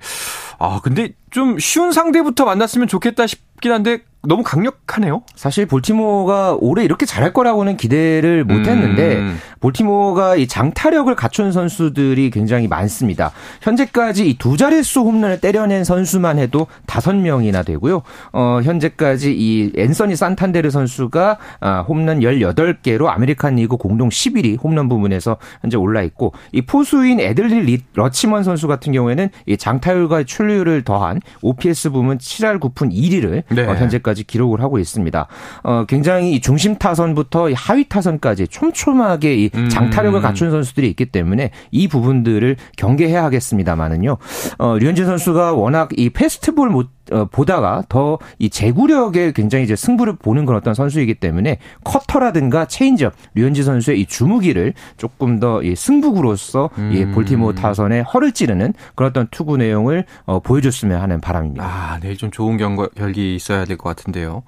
아, 0.63 0.81
근데 0.81 1.11
좀 1.31 1.59
쉬운 1.59 1.91
상대부터 1.91 2.45
만났으면 2.45 2.87
좋겠다 2.87 3.27
싶긴 3.27 3.73
한데 3.73 3.99
너무 4.25 4.45
강력하네요. 4.45 5.23
사실 5.35 5.67
볼티모어가 5.67 6.57
올해 6.61 6.85
이렇게 6.85 7.07
잘할 7.07 7.33
거라고는 7.33 7.77
기대를 7.77 8.45
못 8.45 8.69
했는데 8.69 9.17
음. 9.17 9.37
볼티모어가 9.59 10.37
이 10.37 10.47
장타력을 10.47 11.13
갖춘 11.17 11.51
선수들이 11.51 12.31
굉장히 12.31 12.69
많습니다. 12.69 13.33
현재까지 13.63 14.29
이 14.29 14.39
두 14.39 14.57
자릿수 14.57 15.01
홈런을 15.01 15.41
때려낸 15.41 15.83
선수만 15.83 16.39
해도 16.39 16.69
다섯 16.87 17.17
명이나 17.17 17.65
되고요. 17.65 18.03
어, 18.33 18.61
현재까지 18.63 19.33
이 19.37 19.73
앤서니 19.77 20.15
산탄데르 20.15 20.71
선수가 20.71 21.39
아, 21.61 21.81
홈런 21.81 22.21
18개로 22.21 23.09
아메리칸 23.09 23.57
리그 23.57 23.77
공동 23.77 24.09
11위 24.09 24.63
홈런 24.63 24.89
부분에서 24.89 25.37
현재 25.63 25.77
올라 25.77 26.03
있고 26.03 26.33
이 26.53 26.63
포수인 26.63 27.19
애들리 27.19 27.83
러치먼 27.95 28.45
선수 28.45 28.69
같은 28.69 28.93
경우에는 28.93 29.31
이 29.47 29.57
장타율과 29.57 30.25
출루율을 30.25 30.83
더한 30.83 31.21
OPS 31.43 31.91
부문 31.91 32.19
7할 32.19 32.59
9푼 32.61 32.93
1위를 32.93 33.43
네. 33.55 33.67
어, 33.67 33.75
현재까지 33.75 34.25
기록을 34.25 34.61
하고 34.61 34.79
있습니다. 34.79 35.27
어, 35.63 35.85
굉장히 35.87 36.41
중심 36.41 36.77
타선부터 36.77 37.51
하위 37.55 37.89
타선까지 37.89 38.49
촘촘하게 38.49 39.35
이 39.35 39.51
음. 39.55 39.69
장타력을 39.69 40.21
갖춘 40.21 40.51
선수들이 40.51 40.89
있기 40.91 41.07
때문에 41.07 41.51
이 41.71 41.89
부분들을 41.89 42.57
경계해야 42.77 43.25
하겠습니다만은요. 43.25 44.17
어, 44.59 44.79
류현진 44.79 45.07
선수가 45.07 45.53
워낙 45.55 45.91
이 45.97 46.11
패스트볼 46.11 46.69
못 46.71 46.89
어, 47.13 47.25
보다가 47.27 47.85
더 47.89 48.19
이 48.39 48.49
제구력에 48.51 49.33
굉장히 49.33 49.65
이제 49.65 49.77
승부를 49.77 50.17
보는 50.17 50.47
그런 50.47 50.61
어떤 50.61 50.75
선수이기 50.75 51.15
때문에 51.15 51.59
커터라든가 51.85 52.65
체인지업 52.67 53.13
류현진 53.35 53.65
선수의 53.65 54.01
이 54.01 54.07
주무기를 54.07 54.75
조금 54.97 55.39
더 55.41 55.61
이 55.63 55.77
승부구로서 55.77 56.71
음. 56.79 56.93
이 56.93 57.05
볼티모어 57.13 57.55
타선에 57.55 58.01
허를 58.01 58.33
찌르는 58.33 58.73
그런 58.95 59.11
어떤 59.11 59.27
투구 59.31 59.57
내용을 59.59 60.05
어, 60.25 60.41
보여줬으면 60.41 61.01
하는 61.01 61.21
바람입니다. 61.21 61.65
아, 61.65 61.99
내일 62.01 62.17
좀 62.17 62.31
좋은 62.31 62.57
경, 62.57 62.77
경기 62.97 63.35
있어야 63.35 63.65
될 63.65 63.77
것 63.77 63.89
같은데요. 63.89 64.43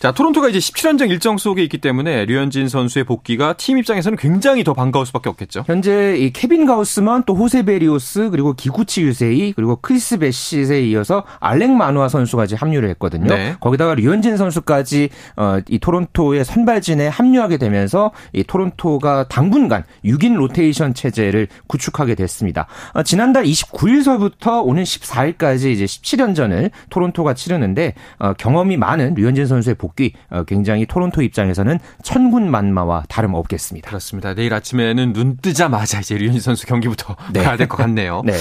자, 0.00 0.12
토론토가 0.12 0.48
이제 0.48 0.58
17연전 0.58 1.10
일정 1.10 1.36
속에 1.38 1.62
있기 1.64 1.78
때문에 1.78 2.24
류현진 2.26 2.68
선수의 2.68 3.04
복귀가 3.04 3.52
팀 3.54 3.78
입장에서는 3.78 4.16
굉장히 4.18 4.64
더 4.64 4.74
반가울 4.74 5.06
수밖에 5.06 5.28
없겠죠. 5.28 5.64
현재 5.66 6.16
이 6.16 6.32
케빈 6.32 6.66
가우스만 6.66 7.24
또 7.26 7.34
호세 7.34 7.62
베리오스 7.64 8.30
그리고 8.30 8.52
기쿠치 8.54 9.02
유세이 9.02 9.52
그리고 9.52 9.76
크리스 9.76 10.18
배싯에 10.18 10.80
이어서 10.88 11.24
알렉 11.40 11.70
마노아 11.70 11.99
선수가 12.08 12.44
이제 12.44 12.56
합류를 12.56 12.88
했거든요. 12.90 13.34
네. 13.34 13.54
거기다가 13.60 13.94
류현진 13.94 14.36
선수까지 14.36 15.10
어, 15.36 15.58
이 15.68 15.78
토론토의 15.78 16.44
선발진에 16.44 17.08
합류하게 17.08 17.58
되면서 17.58 18.12
이 18.32 18.42
토론토가 18.44 19.28
당분간 19.28 19.84
6인 20.04 20.34
로테이션 20.36 20.94
체제를 20.94 21.48
구축하게 21.66 22.14
됐습니다. 22.14 22.66
어, 22.94 23.02
지난달 23.02 23.44
29일서부터 23.44 24.64
오는 24.64 24.82
14일까지 24.82 25.70
이제 25.70 25.84
17연전을 25.84 26.70
토론토가 26.90 27.34
치르는데 27.34 27.94
어, 28.18 28.32
경험이 28.34 28.76
많은 28.76 29.14
류현진 29.14 29.46
선수의 29.46 29.74
복귀 29.76 30.12
어, 30.30 30.44
굉장히 30.44 30.86
토론토 30.86 31.22
입장에서는 31.22 31.78
천군 32.02 32.50
만마와 32.50 33.04
다름없겠습니다. 33.08 33.88
그렇습니다. 33.88 34.34
내일 34.34 34.54
아침에는 34.54 35.12
눈 35.12 35.36
뜨자마자 35.36 36.00
이제 36.00 36.16
류현진 36.16 36.40
선수 36.40 36.66
경기부터 36.66 37.16
네. 37.32 37.42
가야 37.42 37.56
될 37.56 37.68
것 37.68 37.76
같네요. 37.76 38.22
네. 38.26 38.32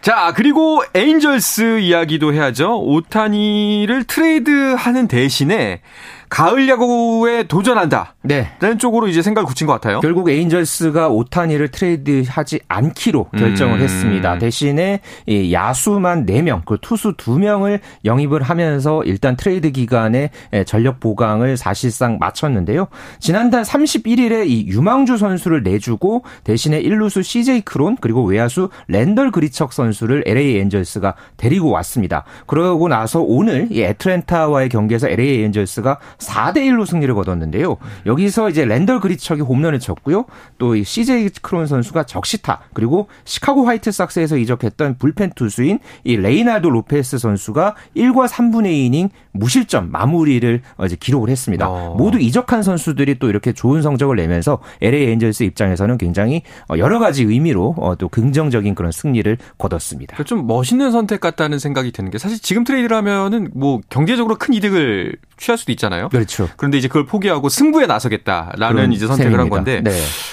자, 0.00 0.32
그리고 0.34 0.82
에인절스 0.94 1.80
이야기도 1.80 2.32
해야죠. 2.32 2.80
오타니를 2.80 4.04
트레이드하는 4.04 5.08
대신에 5.08 5.82
가을 6.30 6.68
야구에 6.68 7.42
도전한다. 7.42 8.14
네. 8.22 8.48
라는 8.60 8.78
쪽으로 8.78 9.08
이제 9.08 9.20
생각을 9.20 9.46
굳힌 9.46 9.66
것 9.66 9.72
같아요. 9.74 9.98
결국 9.98 10.30
에인절스가 10.30 11.08
오타니를 11.08 11.68
트레이드하지 11.72 12.60
않기로 12.68 13.24
결정을 13.36 13.78
음. 13.78 13.82
했습니다. 13.82 14.38
대신에 14.38 15.00
이 15.26 15.52
야수만 15.52 16.26
4명, 16.26 16.64
그 16.64 16.78
투수 16.80 17.14
2명을 17.14 17.80
영입을 18.04 18.42
하면서 18.42 19.02
일단 19.04 19.36
트레이드 19.36 19.72
기간에 19.72 20.30
전력 20.66 21.00
보강을 21.00 21.56
사실상 21.56 22.18
마쳤는데요. 22.20 22.86
지난달 23.18 23.62
31일에 23.62 24.46
이 24.46 24.68
유망주 24.68 25.18
선수를 25.18 25.64
내주고 25.64 26.22
대신에 26.44 26.80
1루수 26.80 27.24
CJ 27.24 27.62
크론 27.62 27.96
그리고 28.00 28.22
외야수 28.22 28.68
랜덜 28.86 29.32
그리척 29.32 29.72
선수를 29.72 30.22
LA 30.26 30.58
엔젤스가 30.58 31.16
데리고 31.36 31.70
왔습니다. 31.70 32.24
그러고 32.46 32.86
나서 32.86 33.20
오늘 33.20 33.66
이 33.70 33.82
애틀랜타와의 33.82 34.68
경기에서 34.68 35.08
LA 35.08 35.42
엔젤스가 35.42 35.98
4대 36.20 36.58
1로 36.58 36.86
승리를 36.86 37.12
거뒀는데요. 37.14 37.76
여기서 38.06 38.50
이제 38.50 38.64
랜덜 38.64 39.00
그리척이 39.00 39.42
홈런을 39.42 39.78
쳤고요. 39.78 40.24
또 40.58 40.70
이 40.80 40.84
CJ 40.84 41.30
크론 41.42 41.66
선수가 41.66 42.04
적시타 42.04 42.60
그리고 42.74 43.08
시카고 43.24 43.64
화이트삭스에서 43.66 44.36
이적했던 44.36 44.98
불펜 44.98 45.32
투수인 45.34 45.78
이 46.04 46.16
레이날도 46.16 46.70
로페스 46.70 47.18
선수가 47.18 47.74
1과 47.96 48.28
3분의 48.28 48.90
2이닝 48.90 49.10
무실점 49.32 49.90
마무리를 49.90 50.60
이제 50.84 50.96
기록을 50.98 51.30
했습니다. 51.30 51.68
어. 51.68 51.94
모두 51.96 52.18
이적한 52.18 52.62
선수들이 52.62 53.18
또 53.18 53.28
이렇게 53.28 53.52
좋은 53.52 53.82
성적을 53.82 54.16
내면서 54.16 54.58
LA 54.82 55.10
엔젤스 55.12 55.44
입장에서는 55.44 55.98
굉장히 55.98 56.42
여러 56.78 56.98
가지 56.98 57.22
의미로 57.24 57.74
어, 57.78 57.94
또 57.96 58.08
긍정적인 58.08 58.74
그런 58.74 58.92
승리를 58.92 59.36
거뒀습니다. 59.58 60.16
그러니까 60.16 60.28
좀 60.28 60.46
멋있는 60.46 60.90
선택 60.90 61.20
같다는 61.20 61.58
생각이 61.58 61.92
드는 61.92 62.10
게 62.10 62.18
사실 62.18 62.38
지금 62.40 62.64
트레이드를 62.64 62.96
하면은 62.96 63.50
뭐 63.54 63.80
경제적으로 63.88 64.36
큰 64.36 64.54
이득을 64.54 65.16
취할 65.36 65.56
수도 65.56 65.72
있잖아요. 65.72 66.08
그렇죠. 66.10 66.48
그런데 66.56 66.76
이제 66.78 66.88
그걸 66.88 67.06
포기하고 67.06 67.48
승부에 67.48 67.86
나서겠다라는 67.86 68.92
이제 68.92 69.06
선택을 69.06 69.32
셈입니다. 69.32 69.56
한 69.56 69.64
건데, 69.64 69.80
네. 69.82 69.90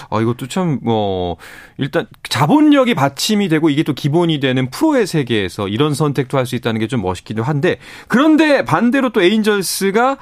어, 0.10 0.22
이것도 0.22 0.48
참 0.48 0.80
뭐 0.84 1.38
일단 1.77 2.08
자본력이 2.30 2.94
받침이 2.94 3.48
되고 3.50 3.70
이게 3.70 3.84
또 3.84 3.94
기본이 3.94 4.39
되는 4.39 4.70
프로의 4.70 5.08
세계에서 5.08 5.68
이런 5.68 5.94
선택도 5.94 6.38
할 6.38 6.46
수 6.48 6.56
있다는 6.56 6.80
게 6.80 6.88
좀 6.88 7.01
멋있기도 7.01 7.44
한데 7.44 7.77
그런데 8.08 8.63
반대로 8.63 9.10
또 9.10 9.22
에인절스가 9.22 10.17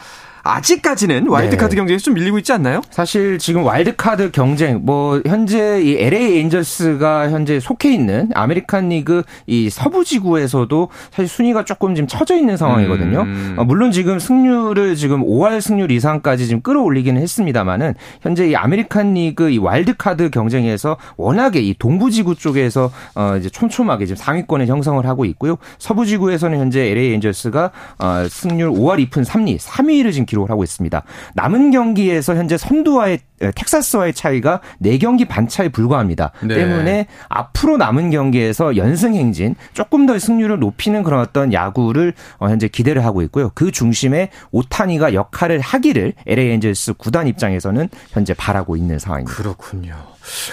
아직까지는 0.46 1.28
와일드카드 1.28 1.72
네. 1.72 1.76
경쟁에서 1.76 2.04
좀 2.04 2.14
밀리고 2.14 2.38
있지 2.38 2.54
않나요? 2.54 2.82
사실 2.92 3.40
지금 3.40 3.64
와일드카드 3.64 4.30
경쟁 4.30 4.82
뭐 4.84 5.20
현재 5.26 5.82
이 5.82 5.98
LA 5.98 6.38
엔젤스가 6.40 7.32
현재 7.32 7.60
속해 7.60 7.92
있는 7.92 8.30
아메리칸 8.36 8.90
리그 8.90 9.24
이 9.48 9.72
서부 9.72 10.06
지구에서도 10.06 10.90
사실 11.12 11.28
순위가 11.28 11.66
조금 11.66 11.96
지금 11.96 12.08
처져 12.08 12.36
있는 12.36 12.58
상황이거든요. 12.58 13.22
음. 13.22 13.56
어, 13.58 13.64
물론 13.64 13.92
지금 13.92 14.20
승률을 14.20 14.96
지금 14.96 15.26
5할 15.26 15.62
승률 15.62 15.90
이상까지 15.90 16.46
지금 16.46 16.62
끌어올리기는 16.62 17.20
했습니다만은 17.20 17.96
현재 18.22 18.48
이 18.48 18.56
아메리칸 18.56 19.16
리그 19.16 19.50
이 19.50 19.58
와일드카드 19.58 20.30
경쟁에서 20.30 20.98
워낙에 21.18 21.60
이 21.60 21.74
동부 21.74 22.12
지구 22.12 22.36
쪽에서 22.36 22.92
어 23.16 23.36
이제 23.40 23.50
촘촘하게 23.50 24.06
지금 24.06 24.18
상위권을 24.18 24.68
형성을 24.68 25.04
하고 25.08 25.26
있고요. 25.26 25.58
서부 25.80 26.06
지구에서는 26.06 26.60
현재 26.60 26.92
LA 26.92 27.14
엔젤스가 27.14 27.72
어 27.98 28.28
승률 28.30 28.70
5할 28.70 29.10
2푼 29.10 29.26
3리 29.26 29.58
3위를 29.58 30.12
지금 30.12 30.28
기록을 30.36 30.50
하고 30.50 30.64
있습니다. 30.64 31.04
남은 31.34 31.72
경기에서 31.72 32.36
현재 32.36 32.58
선두와의 32.58 33.20
텍사스와의 33.56 34.14
차이가 34.14 34.62
4경기 34.82 35.28
반 35.28 35.48
차에 35.48 35.70
불과합니다. 35.70 36.32
네. 36.44 36.56
때문에 36.56 37.08
앞으로 37.30 37.78
남은 37.78 38.12
경기에서 38.12 38.78
연승 38.78 39.16
행진 39.16 39.56
조금 39.74 40.06
더 40.06 40.18
승률을 40.18 40.60
높이는 40.60 41.04
그런 41.04 41.20
어떤 41.22 41.52
야구를 41.52 42.14
어, 42.40 42.50
현재 42.50 42.68
기대를 42.68 43.04
하고 43.04 43.22
있고요. 43.24 43.52
그 43.56 43.72
중심에 43.72 44.30
오타니가 44.52 45.14
역할을 45.14 45.60
하기를 45.60 46.14
LA 46.26 46.52
엔젤스 46.52 46.94
구단 46.94 47.28
입장에서는 47.28 47.90
현재 48.12 48.34
바라고 48.34 48.78
있는 48.78 49.00
상황입니다. 49.00 49.36
그렇군요. 49.36 49.96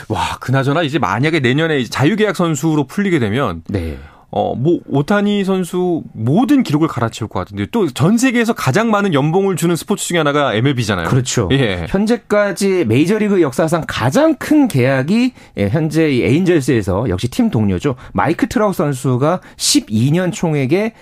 와, 0.08 0.36
그나저나 0.40 0.82
이제 0.82 0.98
만약에 0.98 1.40
내년에 1.40 1.84
자유계약 1.84 2.36
선수로 2.36 2.86
풀리게 2.86 3.18
되면 3.18 3.62
네. 3.68 3.98
어, 4.34 4.54
뭐, 4.54 4.80
오타니 4.88 5.44
선수 5.44 6.02
모든 6.14 6.62
기록을 6.62 6.88
갈아치울 6.88 7.28
것 7.28 7.38
같은데 7.40 7.66
또 7.66 7.86
전 7.92 8.16
세계에서 8.16 8.54
가장 8.54 8.90
많은 8.90 9.12
연봉을 9.12 9.56
주는 9.56 9.76
스포츠 9.76 10.06
중에 10.06 10.16
하나가 10.18 10.54
MLB잖아요. 10.54 11.06
그렇죠. 11.08 11.48
예. 11.52 11.86
현재까지 11.88 12.86
메이저리그 12.86 13.42
역사상 13.42 13.84
가장 13.86 14.34
큰 14.36 14.66
계약이 14.68 15.32
예, 15.58 15.68
현재 15.68 16.10
이 16.10 16.22
에인절스에서 16.22 17.10
역시 17.10 17.28
팀 17.28 17.50
동료죠. 17.50 17.96
마이크 18.14 18.48
트라우 18.48 18.72
선수가 18.72 19.40
12년 19.56 20.32
총액에 20.32 20.94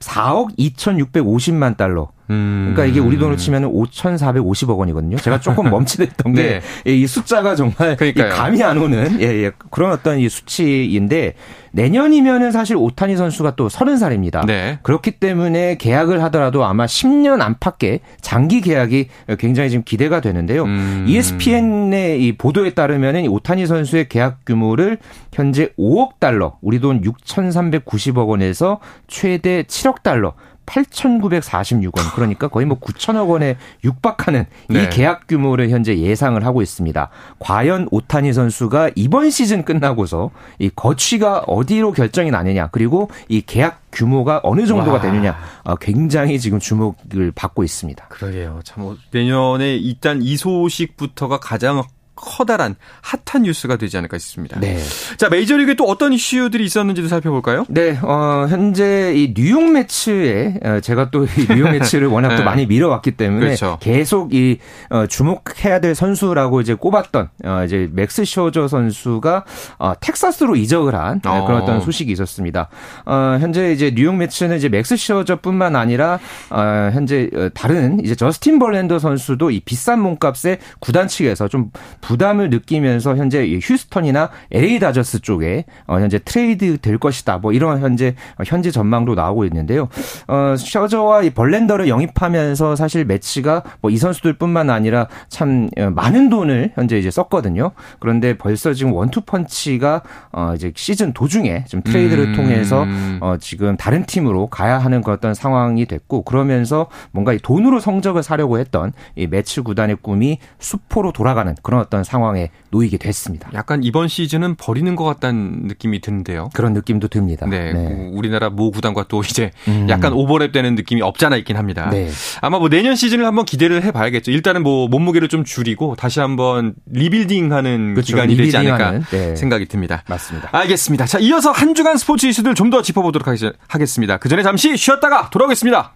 4억 0.00 0.56
2,650만 0.58 1.76
달러 1.76 2.10
음. 2.30 2.72
그러니까 2.74 2.84
이게 2.84 3.00
우리 3.00 3.18
돈으로 3.18 3.36
치면 3.36 3.64
5,450억 3.64 4.76
원이거든요. 4.78 5.16
제가 5.18 5.40
조금 5.40 5.70
멈칫했던 5.70 6.32
네. 6.34 6.60
게이 6.84 7.06
숫자가 7.06 7.54
정말 7.54 7.96
감이 7.96 8.62
안 8.62 8.78
오는 8.78 9.20
예, 9.20 9.44
예, 9.44 9.52
그런 9.70 9.92
어떤 9.92 10.18
이 10.18 10.28
수치인데 10.28 11.34
내년이면은 11.72 12.52
사실 12.52 12.74
오타니 12.76 13.16
선수가 13.16 13.54
또 13.56 13.68
30살입니다. 13.68 14.46
네. 14.46 14.78
그렇기 14.82 15.12
때문에 15.12 15.76
계약을 15.76 16.22
하더라도 16.24 16.64
아마 16.64 16.86
10년 16.86 17.42
안팎의 17.42 18.00
장기 18.22 18.62
계약이 18.62 19.08
굉장히 19.38 19.68
지금 19.68 19.84
기대가 19.84 20.20
되는데요. 20.20 20.64
음. 20.64 21.04
ESPN의 21.06 22.24
이 22.24 22.32
보도에 22.32 22.70
따르면은 22.70 23.24
이 23.24 23.28
오타니 23.28 23.66
선수의 23.66 24.08
계약 24.08 24.44
규모를 24.46 24.98
현재 25.32 25.68
5억 25.78 26.18
달러, 26.18 26.56
우리 26.62 26.80
돈 26.80 27.02
6,390억 27.02 28.26
원에서 28.26 28.80
최대 29.06 29.62
7억 29.64 30.02
달러 30.02 30.32
8,946원. 30.66 32.14
그러니까 32.14 32.48
거의 32.48 32.66
뭐 32.66 32.78
9천억 32.78 33.28
원에 33.28 33.56
육박하는 33.84 34.46
네. 34.68 34.82
이 34.82 34.88
계약 34.90 35.26
규모를 35.26 35.70
현재 35.70 35.96
예상을 35.96 36.44
하고 36.44 36.62
있습니다. 36.62 37.08
과연 37.38 37.88
오타니 37.90 38.32
선수가 38.32 38.90
이번 38.94 39.30
시즌 39.30 39.64
끝나고서 39.64 40.30
이 40.58 40.70
거취가 40.74 41.44
어디로 41.46 41.92
결정이 41.92 42.30
나느냐, 42.30 42.68
그리고 42.68 43.10
이 43.28 43.40
계약 43.40 43.82
규모가 43.92 44.40
어느 44.42 44.66
정도가 44.66 44.96
와. 44.96 45.00
되느냐, 45.00 45.38
어, 45.64 45.76
굉장히 45.76 46.38
지금 46.38 46.58
주목을 46.58 47.32
받고 47.34 47.64
있습니다. 47.64 48.08
그러게요. 48.08 48.60
참, 48.64 48.82
뭐 48.82 48.96
내년에 49.10 49.76
일단 49.76 50.20
이 50.22 50.36
소식부터가 50.36 51.38
가장 51.38 51.82
커다란 52.16 52.74
핫한 53.02 53.42
뉴스가 53.44 53.76
되지 53.76 53.96
않을까 53.98 54.18
싶습니다. 54.18 54.58
네. 54.58 54.78
자, 55.18 55.28
메이저리그에 55.28 55.74
또 55.74 55.84
어떤 55.84 56.12
이슈들이 56.12 56.64
있었는지도 56.64 57.08
살펴볼까요? 57.08 57.66
네, 57.68 57.98
어, 58.02 58.46
현재 58.48 59.12
이 59.14 59.32
뉴욕 59.34 59.70
매치에 59.70 60.54
어, 60.64 60.80
제가 60.80 61.10
또 61.10 61.26
이 61.26 61.46
뉴욕 61.48 61.70
매치를 61.70 62.08
워낙 62.08 62.28
네. 62.34 62.36
또 62.36 62.44
많이 62.44 62.66
밀어왔기 62.66 63.12
때문에 63.12 63.40
그렇죠. 63.46 63.78
계속 63.80 64.32
이 64.34 64.58
어, 64.90 65.06
주목해야 65.06 65.80
될 65.80 65.94
선수라고 65.94 66.60
이제 66.60 66.74
꼽았던 66.74 67.28
어, 67.44 67.62
이제 67.64 67.88
맥스 67.92 68.24
슈어저 68.24 68.68
선수가 68.68 69.44
어, 69.78 69.92
텍사스로 70.00 70.56
이적을 70.56 70.94
한 70.94 71.20
어. 71.26 71.44
그런 71.46 71.62
어떤 71.62 71.80
소식이 71.80 72.10
있었습니다. 72.12 72.68
어, 73.04 73.36
현재 73.40 73.72
이제 73.72 73.92
뉴욕 73.94 74.14
메츠는 74.16 74.56
이제 74.56 74.68
맥스 74.68 74.96
슈어저뿐만 74.96 75.76
아니라 75.76 76.18
어, 76.50 76.90
현재 76.92 77.28
어, 77.34 77.48
다른 77.54 78.00
이제 78.04 78.14
저스틴 78.14 78.58
벌랜더 78.58 78.98
선수도 78.98 79.50
이 79.50 79.60
비싼 79.60 80.00
몸값에 80.00 80.58
구단 80.78 81.08
측에서 81.08 81.48
좀 81.48 81.70
부담을 82.06 82.50
느끼면서 82.50 83.16
현재 83.16 83.58
휴스턴이나 83.60 84.30
LA 84.52 84.78
다저스 84.78 85.22
쪽에 85.22 85.64
어, 85.88 85.98
현재 85.98 86.20
트레이드 86.20 86.78
될 86.78 86.98
것이다. 86.98 87.38
뭐 87.38 87.52
이런 87.52 87.80
현재 87.80 88.14
현재 88.46 88.70
전망도 88.70 89.16
나오고 89.16 89.44
있는데요. 89.46 89.88
어, 90.28 90.54
셔저와 90.56 91.22
이 91.22 91.30
벌렌더를 91.30 91.88
영입하면서 91.88 92.76
사실 92.76 93.04
메츠가 93.04 93.64
뭐 93.80 93.96
이 93.96 93.98
선수들뿐만 93.98 94.68
아니라 94.68 95.08
참 95.28 95.70
어, 95.78 95.90
많은 95.90 96.28
돈을 96.28 96.72
현재 96.74 96.98
이제 96.98 97.10
썼거든요. 97.10 97.70
그런데 97.98 98.36
벌써 98.36 98.74
지금 98.74 98.92
원투 98.92 99.22
펀치가 99.22 100.02
어 100.32 100.52
이제 100.54 100.70
시즌 100.76 101.14
도중에 101.14 101.64
좀 101.64 101.80
트레이드를 101.80 102.26
음. 102.26 102.34
통해서 102.34 102.86
어 103.20 103.36
지금 103.40 103.78
다른 103.78 104.04
팀으로 104.04 104.48
가야 104.48 104.78
하는 104.78 105.00
그 105.00 105.10
어떤 105.10 105.32
상황이 105.32 105.86
됐고 105.86 106.22
그러면서 106.22 106.88
뭔가 107.10 107.32
이 107.32 107.38
돈으로 107.38 107.80
성적을 107.80 108.22
사려고 108.22 108.58
했던 108.58 108.92
이 109.14 109.26
메츠 109.26 109.62
구단의 109.62 109.96
꿈이 110.02 110.38
수포로 110.58 111.12
돌아가는 111.12 111.54
그런 111.62 111.80
어떤 111.80 111.95
어떤 111.96 112.04
상황에 112.04 112.50
놓이게 112.70 112.98
됐습니다. 112.98 113.48
약간 113.54 113.82
이번 113.82 114.08
시즌은 114.08 114.56
버리는 114.56 114.94
것 114.96 115.04
같다는 115.04 115.62
느낌이 115.64 116.00
드는데요. 116.00 116.50
그런 116.52 116.72
느낌도 116.74 117.08
듭니다. 117.08 117.46
네, 117.46 117.72
네. 117.72 117.88
뭐 117.88 118.10
우리나라 118.18 118.50
모 118.50 118.70
구단과 118.70 119.06
또 119.08 119.22
이제 119.22 119.50
음. 119.68 119.86
약간 119.88 120.12
오버랩 120.12 120.52
되는 120.52 120.74
느낌이 120.74 121.00
없잖아 121.02 121.36
있긴 121.36 121.56
합니다. 121.56 121.88
네. 121.90 122.10
아마 122.42 122.58
뭐 122.58 122.68
내년 122.68 122.94
시즌을 122.96 123.24
한번 123.24 123.44
기대를 123.44 123.82
해봐야겠죠. 123.84 124.30
일단은 124.30 124.62
뭐 124.62 124.88
몸무게를 124.88 125.28
좀 125.28 125.44
줄이고 125.44 125.96
다시 125.96 126.20
한번 126.20 126.74
리빌딩하는 126.86 127.94
그렇죠. 127.94 128.14
기간이 128.14 128.34
리빌딩 128.34 128.52
되지 128.52 128.56
않을까 128.58 129.00
네. 129.10 129.36
생각이 129.36 129.66
듭니다. 129.66 130.02
맞습니다. 130.08 130.50
알겠습니다. 130.52 131.06
자, 131.06 131.18
이어서 131.18 131.50
한 131.50 131.74
주간 131.74 131.96
스포츠 131.96 132.26
이슈들 132.26 132.54
좀 132.54 132.66
더 132.66 132.82
짚어보도록 132.82 133.28
하겠습니다. 133.68 134.16
그 134.16 134.28
전에 134.28 134.42
잠시 134.42 134.76
쉬었다가 134.76 135.30
돌아오겠습니다. 135.30 135.92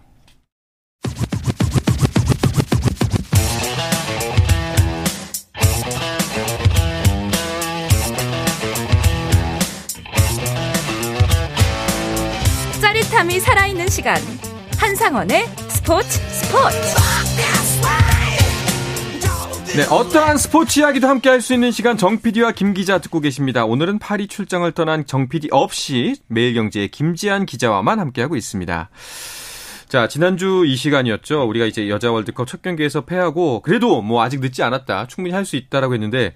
짜릿함이 13.21 13.39
살아있는 13.39 13.87
시간 13.89 14.17
한상원의 14.77 15.45
스포츠 15.69 16.09
스포츠 16.09 16.77
네, 19.75 19.83
어떠한 19.89 20.37
스포츠 20.37 20.79
이야기도 20.79 21.07
함께 21.07 21.29
할 21.29 21.41
수 21.41 21.53
있는 21.53 21.71
시간 21.71 21.97
정 21.97 22.19
PD와 22.19 22.51
김 22.51 22.73
기자 22.73 22.97
듣고 22.99 23.19
계십니다. 23.19 23.65
오늘은 23.65 23.99
파리 23.99 24.27
출장을 24.27 24.69
떠난 24.71 25.05
정 25.05 25.29
PD 25.29 25.49
없이 25.51 26.15
매일경제의 26.27 26.89
김지한 26.89 27.45
기자와만 27.45 27.99
함께하고 27.99 28.35
있습니다. 28.35 28.89
자, 29.87 30.07
지난주 30.07 30.63
이 30.65 30.75
시간이었죠. 30.75 31.43
우리가 31.47 31.65
이제 31.65 31.89
여자 31.89 32.11
월드컵 32.11 32.47
첫 32.47 32.61
경기에서 32.61 33.01
패하고 33.01 33.61
그래도 33.61 34.01
뭐 34.01 34.23
아직 34.23 34.39
늦지 34.39 34.63
않았다. 34.63 35.07
충분히 35.07 35.33
할 35.35 35.45
수 35.45 35.57
있다라고 35.57 35.93
했는데 35.93 36.33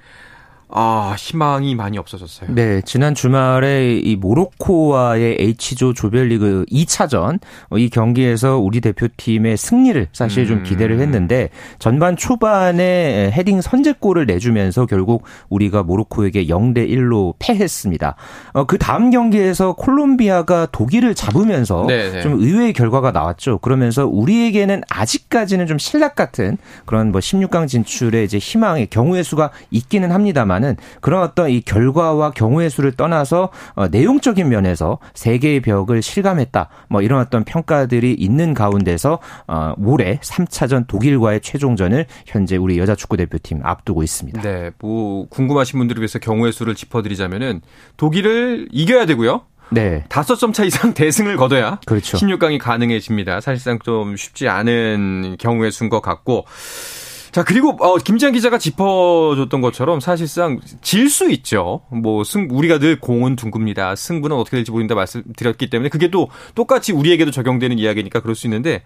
아, 0.67 1.15
희망이 1.17 1.75
많이 1.75 1.97
없어졌어요. 1.97 2.49
네, 2.54 2.82
지난 2.82 3.13
주말에 3.13 3.97
이 3.97 4.15
모로코와의 4.15 5.38
H조 5.39 5.93
조별리그 5.93 6.65
2차전 6.71 7.39
어, 7.69 7.78
이 7.78 7.89
경기에서 7.89 8.58
우리 8.58 8.82
대표팀의 8.82 9.58
승리를 9.58 10.08
사실 10.12 10.47
좀 10.47 10.60
음. 10.60 10.63
기대를 10.63 10.99
했는데 10.99 11.49
전반 11.78 12.17
초반에 12.17 13.32
헤딩 13.32 13.62
선제골을 13.62 14.25
내주면서 14.25 14.88
결국 14.88 15.23
우리가 15.49 15.84
모로코에게 15.84 16.47
0대 16.47 16.89
1로 16.89 17.36
패했습니다. 17.38 18.15
어, 18.54 18.63
그 18.65 18.80
다음 18.80 19.12
경기에서 19.12 19.73
콜롬비아가 19.73 20.65
독일을 20.71 21.13
잡으면서 21.13 21.86
네네. 21.88 22.12
네. 22.12 22.21
좀 22.21 22.39
의외의 22.41 22.73
결과가 22.73 23.12
나왔죠. 23.12 23.60
그러면서 23.60 24.08
우리에게는 24.08 24.82
아직까지는 24.89 25.67
좀 25.67 25.78
신락 25.78 26.15
같은 26.15 26.58
그런 26.86 27.12
뭐 27.12 27.21
16강 27.21 27.67
진출의 27.67 28.25
이제 28.25 28.39
희망의 28.39 28.88
경우의 28.88 29.23
수가 29.23 29.51
있기는 29.69 30.12
합니다만 30.12 30.54
있지만은 30.55 30.75
그런 31.01 31.21
어떤 31.23 31.49
이 31.49 31.61
결과와 31.61 32.31
경우의 32.31 32.69
수를 32.69 32.91
떠나서 32.93 33.49
어, 33.73 33.87
내용적인 33.87 34.47
면에서 34.47 34.99
세계의 35.13 35.61
벽을 35.61 36.01
실감했다. 36.01 36.69
뭐 36.89 37.01
이런 37.01 37.19
어떤 37.19 37.43
평가들이 37.43 38.13
있는 38.13 38.53
가운데서 38.53 39.19
어, 39.47 39.73
올해 39.77 40.19
3차전 40.19 40.87
독일과의 40.87 41.41
최종전을 41.41 42.05
현재 42.25 42.55
우리 42.57 42.77
여자 42.77 42.95
축구 42.95 43.17
대표팀 43.17 43.61
앞두고 43.63 44.03
있습니다. 44.03 44.41
네, 44.41 44.71
뭐 44.79 45.27
궁금하신 45.29 45.79
분들을 45.79 46.01
위해서 46.01 46.19
경우의 46.19 46.53
수를 46.53 46.75
짚어 46.75 47.01
드리자면은 47.01 47.61
독일을 47.97 48.69
이겨야 48.71 49.05
되고요. 49.05 49.41
네. 49.71 50.05
다섯 50.09 50.35
점 50.35 50.53
차 50.53 50.63
이상 50.63 50.93
대승을 50.95 51.37
거둬야 51.37 51.79
그렇죠. 51.85 52.17
16강이 52.17 52.59
가능해집니다. 52.59 53.41
사실상 53.41 53.79
좀 53.79 54.15
쉽지 54.15 54.47
않은 54.47 55.37
경우의 55.39 55.71
수인 55.71 55.89
것 55.89 56.01
같고 56.01 56.45
자, 57.35 57.43
그리고 57.43 57.75
어 57.81 57.97
김지한 57.97 58.33
기자가 58.33 58.57
짚어줬던 58.57 59.59
것처럼 59.59 59.99
사실상 59.99 60.61
질 60.81 61.09
수 61.09 61.29
있죠. 61.31 61.81
뭐 61.91 62.23
승 62.23 62.47
우리가 62.49 62.79
늘 62.79 62.97
공은 62.97 63.35
둥굽니다. 63.35 63.97
승부는 63.97 64.37
어떻게 64.37 64.55
될지 64.55 64.71
모른다 64.71 64.95
말씀드렸기 64.95 65.69
때문에 65.69 65.89
그게 65.89 66.09
또 66.09 66.29
똑같이 66.55 66.93
우리에게도 66.93 67.31
적용되는 67.31 67.77
이야기니까 67.77 68.21
그럴 68.21 68.35
수 68.35 68.47
있는데 68.47 68.83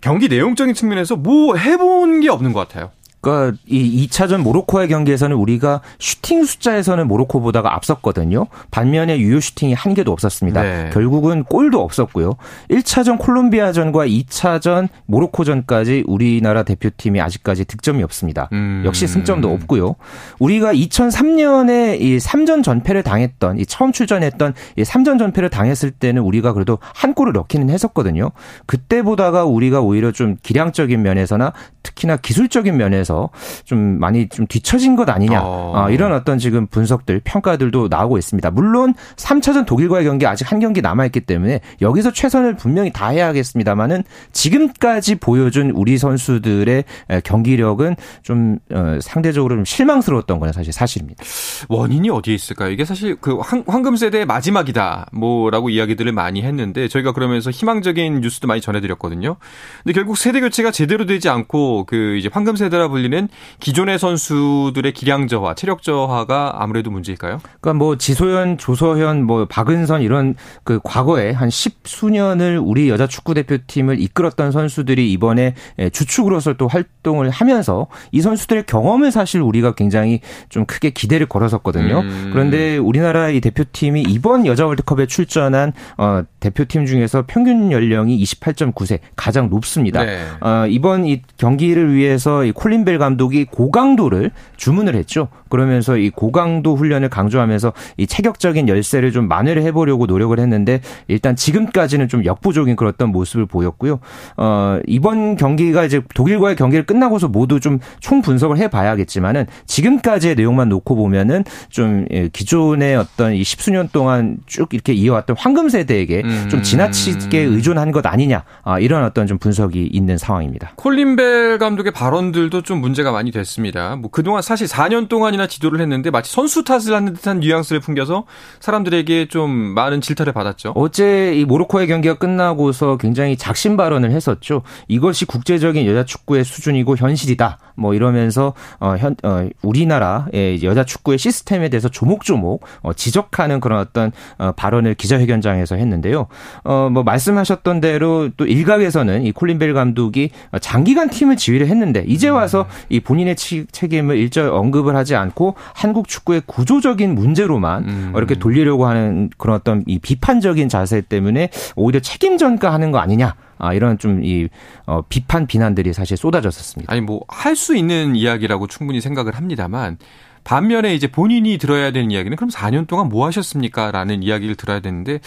경기 0.00 0.28
내용적인 0.28 0.74
측면에서 0.74 1.16
뭐 1.16 1.56
해본 1.56 2.20
게 2.20 2.30
없는 2.30 2.52
것 2.52 2.60
같아요. 2.68 2.92
그러니까 3.22 3.56
이 3.66 4.06
2차전 4.08 4.42
모로코의 4.42 4.88
경기에서는 4.88 5.34
우리가 5.36 5.80
슈팅 6.00 6.44
숫자에서는 6.44 7.06
모로코보다가 7.06 7.72
앞섰거든요. 7.76 8.48
반면에 8.72 9.18
유효 9.20 9.38
슈팅이 9.38 9.74
한 9.74 9.94
개도 9.94 10.10
없었습니다. 10.10 10.62
네. 10.62 10.90
결국은 10.92 11.44
골도 11.44 11.80
없었고요. 11.80 12.34
1차전 12.68 13.18
콜롬비아전과 13.18 14.08
2차전 14.08 14.88
모로코전까지 15.06 16.02
우리나라 16.08 16.64
대표팀이 16.64 17.20
아직까지 17.20 17.64
득점이 17.64 18.02
없습니다. 18.02 18.48
음. 18.52 18.82
역시 18.84 19.06
승점도 19.06 19.52
없고요. 19.52 19.94
우리가 20.40 20.74
2003년에 20.74 22.00
이 22.00 22.18
3전 22.18 22.64
전패를 22.64 23.04
당했던 23.04 23.60
이 23.60 23.66
처음 23.66 23.92
출전했던 23.92 24.54
이 24.76 24.82
3전 24.82 25.20
전패를 25.20 25.48
당했을 25.48 25.92
때는 25.92 26.22
우리가 26.22 26.52
그래도 26.52 26.78
한 26.92 27.14
골을 27.14 27.32
넣기는 27.34 27.70
했었거든요. 27.70 28.32
그때보다가 28.66 29.44
우리가 29.44 29.80
오히려 29.80 30.10
좀 30.10 30.38
기량적인 30.42 31.00
면에서나 31.00 31.52
특히나 31.84 32.16
기술적인 32.16 32.76
면에서 32.76 33.11
면에서 33.12 33.28
좀 33.64 33.98
많이 34.00 34.28
좀 34.28 34.46
뒤처진 34.46 34.96
것 34.96 35.08
아니냐 35.08 35.42
어. 35.42 35.72
어, 35.76 35.90
이런 35.90 36.12
어떤 36.12 36.38
지금 36.38 36.66
분석들 36.66 37.20
평가들도 37.22 37.88
나오고 37.88 38.18
있습니다. 38.18 38.50
물론 38.50 38.94
3차전 39.16 39.66
독일과의 39.66 40.04
경기 40.04 40.26
아직 40.26 40.50
한 40.50 40.58
경기 40.58 40.80
남아 40.80 41.06
있기 41.06 41.20
때문에 41.20 41.60
여기서 41.80 42.12
최선을 42.12 42.56
분명히 42.56 42.92
다해야겠습니다만은 42.92 44.04
지금까지 44.32 45.16
보여준 45.16 45.70
우리 45.70 45.98
선수들의 45.98 46.84
경기력은 47.24 47.96
좀 48.22 48.58
어, 48.72 48.98
상대적으로 49.00 49.56
좀 49.56 49.64
실망스러웠던 49.64 50.38
거는 50.38 50.52
사실 50.52 50.72
사실입니다. 50.72 51.22
원인이 51.68 52.08
어디에 52.10 52.34
있을까요? 52.34 52.70
이게 52.70 52.84
사실 52.84 53.16
그 53.20 53.36
황금 53.66 53.96
세대의 53.96 54.24
마지막이다 54.26 55.06
뭐라고 55.12 55.68
이야기들을 55.68 56.12
많이 56.12 56.42
했는데 56.42 56.88
저희가 56.88 57.12
그러면서 57.12 57.50
희망적인 57.50 58.20
뉴스도 58.20 58.48
많이 58.48 58.60
전해드렸거든요. 58.60 59.36
근데 59.82 59.92
결국 59.92 60.16
세대 60.16 60.40
교체가 60.40 60.70
제대로 60.70 61.04
되지 61.04 61.28
않고 61.28 61.84
그 61.86 62.16
이제 62.16 62.28
황금 62.32 62.56
세대라 62.56 62.88
불 62.88 63.01
불리는 63.02 63.28
기존의 63.58 63.98
선수들의 63.98 64.92
기량 64.92 65.26
저하, 65.26 65.54
체력 65.54 65.82
저하가 65.82 66.54
아무래도 66.58 66.90
문제일까요? 66.90 67.40
그러니까 67.60 67.74
뭐 67.74 67.96
지소연, 67.96 68.58
조서현, 68.58 69.24
뭐 69.24 69.46
박은선 69.46 70.02
이런 70.02 70.34
그 70.62 70.78
과거에 70.82 71.32
한 71.32 71.50
십수년을 71.50 72.58
우리 72.62 72.88
여자 72.88 73.06
축구 73.06 73.34
대표팀을 73.34 74.00
이끌었던 74.00 74.52
선수들이 74.52 75.10
이번에 75.12 75.54
주축으로서 75.92 76.54
또 76.54 76.68
활동을 76.68 77.30
하면서 77.30 77.88
이 78.12 78.20
선수들의 78.20 78.64
경험을 78.66 79.10
사실 79.10 79.40
우리가 79.40 79.74
굉장히 79.74 80.20
좀 80.48 80.64
크게 80.64 80.90
기대를 80.90 81.26
걸었었거든요. 81.26 82.00
음. 82.00 82.30
그런데 82.32 82.76
우리나라 82.76 83.28
이 83.30 83.40
대표팀이 83.40 84.02
이번 84.02 84.46
여자 84.46 84.66
월드컵에 84.66 85.06
출전한 85.06 85.72
어 85.98 86.22
대표팀 86.40 86.86
중에서 86.86 87.24
평균 87.26 87.72
연령이 87.72 88.22
28.9세 88.22 89.00
가장 89.16 89.48
높습니다. 89.50 90.04
네. 90.04 90.22
어 90.40 90.66
이번 90.68 91.04
이 91.04 91.22
경기를 91.36 91.94
위해서 91.94 92.44
이 92.44 92.52
콜린 92.52 92.84
벨 92.84 92.91
감독이 92.98 93.44
고강도를 93.44 94.30
주문을 94.56 94.94
했죠. 94.94 95.28
그러면서 95.48 95.96
이 95.96 96.10
고강도 96.10 96.74
훈련을 96.76 97.08
강조하면서 97.08 97.72
이 97.98 98.06
체격적인 98.06 98.68
열세를 98.68 99.12
좀 99.12 99.28
만회를 99.28 99.62
해보려고 99.62 100.06
노력을 100.06 100.38
했는데 100.38 100.80
일단 101.08 101.36
지금까지는 101.36 102.08
좀 102.08 102.24
역부족인 102.24 102.76
그런 102.76 102.92
모습을 103.06 103.46
보였고요. 103.46 104.00
어, 104.36 104.78
이번 104.86 105.36
경기가 105.36 105.84
이제 105.84 106.02
독일과의 106.14 106.56
경기를 106.56 106.86
끝나고서 106.86 107.28
모두 107.28 107.58
좀 107.58 107.80
총 108.00 108.20
분석을 108.20 108.58
해봐야겠지만은 108.58 109.46
지금까지의 109.66 110.34
내용만 110.34 110.68
놓고 110.68 110.96
보면은 110.96 111.44
좀 111.70 112.04
예, 112.10 112.28
기존의 112.28 112.96
어떤 112.96 113.32
이 113.34 113.44
십수년 113.44 113.88
동안 113.92 114.38
쭉 114.46 114.68
이렇게 114.72 114.92
이어왔던 114.92 115.36
황금 115.38 115.68
세대에게 115.68 116.22
음. 116.24 116.48
좀 116.50 116.62
지나치게 116.62 117.38
의존한 117.38 117.92
것 117.92 118.04
아니냐 118.04 118.44
아, 118.64 118.78
이런 118.78 119.04
어떤 119.04 119.26
좀 119.26 119.38
분석이 119.38 119.86
있는 119.92 120.18
상황입니다. 120.18 120.72
콜린벨 120.76 121.58
감독의 121.58 121.92
발언들도 121.92 122.62
좀 122.62 122.81
문제가 122.82 123.12
많이 123.12 123.30
됐습니다. 123.30 123.96
뭐 123.96 124.10
그동안 124.10 124.42
사실 124.42 124.66
4년 124.66 125.08
동안이나 125.08 125.46
지도를 125.46 125.80
했는데 125.80 126.10
마치 126.10 126.30
선수 126.30 126.64
탓을 126.64 126.92
하는 126.92 127.14
듯한 127.14 127.40
뉘앙스를 127.40 127.80
풍겨서 127.80 128.24
사람들에게 128.60 129.28
좀 129.28 129.50
많은 129.50 130.00
질타를 130.00 130.32
받았죠. 130.32 130.72
어제 130.74 131.34
이 131.34 131.44
모로코의 131.44 131.86
경기가 131.86 132.18
끝나고서 132.18 132.98
굉장히 132.98 133.36
작심 133.36 133.76
발언을 133.76 134.10
했었죠. 134.10 134.62
이것이 134.88 135.24
국제적인 135.24 135.86
여자 135.86 136.04
축구의 136.04 136.44
수준이고 136.44 136.96
현실이다. 136.96 137.58
뭐 137.74 137.94
이러면서 137.94 138.54
어, 138.80 138.96
현, 138.98 139.16
어, 139.22 139.48
우리나라의 139.62 140.62
여자 140.62 140.84
축구의 140.84 141.18
시스템에 141.18 141.68
대해서 141.68 141.88
조목조목 141.88 142.64
어, 142.82 142.92
지적하는 142.92 143.60
그런 143.60 143.78
어떤 143.78 144.12
어, 144.38 144.52
발언을 144.52 144.94
기자회견장에서 144.94 145.76
했는데요. 145.76 146.26
어, 146.64 146.88
뭐 146.92 147.02
말씀하셨던 147.02 147.80
대로 147.80 148.28
또 148.36 148.46
일각에서는 148.46 149.24
이 149.24 149.32
콜린 149.32 149.58
벨 149.58 149.72
감독이 149.74 150.30
장기간 150.60 151.08
팀을 151.08 151.36
지휘를 151.36 151.68
했는데 151.68 152.04
이제 152.06 152.28
와서 152.28 152.61
이 152.88 153.00
본인의 153.00 153.36
책임을 153.36 154.16
일절 154.16 154.48
언급을 154.50 154.96
하지 154.96 155.14
않고 155.14 155.54
한국 155.74 156.08
축구의 156.08 156.42
구조적인 156.46 157.14
문제로만 157.14 157.84
음. 157.84 158.12
이렇게 158.16 158.34
돌리려고 158.34 158.86
하는 158.86 159.30
그런 159.38 159.56
어떤 159.56 159.82
이 159.86 159.98
비판적인 159.98 160.68
자세 160.68 161.00
때문에 161.00 161.50
오히려 161.76 162.00
책임 162.00 162.38
전가하는 162.38 162.90
거 162.92 162.98
아니냐. 162.98 163.34
아, 163.58 163.72
이런 163.74 163.96
좀 163.98 164.22
이 164.24 164.48
어, 164.86 165.02
비판 165.08 165.46
비난들이 165.46 165.92
사실 165.92 166.16
쏟아졌었습니다. 166.16 166.92
아니 166.92 167.00
뭐 167.00 167.20
할 167.28 167.56
수 167.56 167.76
있는 167.76 168.16
이야기라고 168.16 168.66
충분히 168.66 169.00
생각을 169.00 169.34
합니다만 169.36 169.98
반면에 170.44 170.94
이제 170.94 171.06
본인이 171.06 171.56
들어야 171.58 171.92
되는 171.92 172.10
이야기는 172.10 172.36
그럼 172.36 172.50
4년 172.50 172.86
동안 172.88 173.08
뭐 173.08 173.26
하셨습니까? 173.26 173.92
라는 173.92 174.22
이야기를 174.22 174.56
들어야 174.56 174.80
되는데 174.80 175.20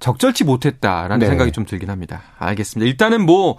적절치 0.00 0.44
못했다라는 0.44 1.18
네. 1.20 1.26
생각이 1.26 1.52
좀 1.52 1.64
들긴 1.64 1.90
합니다. 1.90 2.22
알겠습니다. 2.38 2.88
일단은 2.88 3.24
뭐 3.24 3.56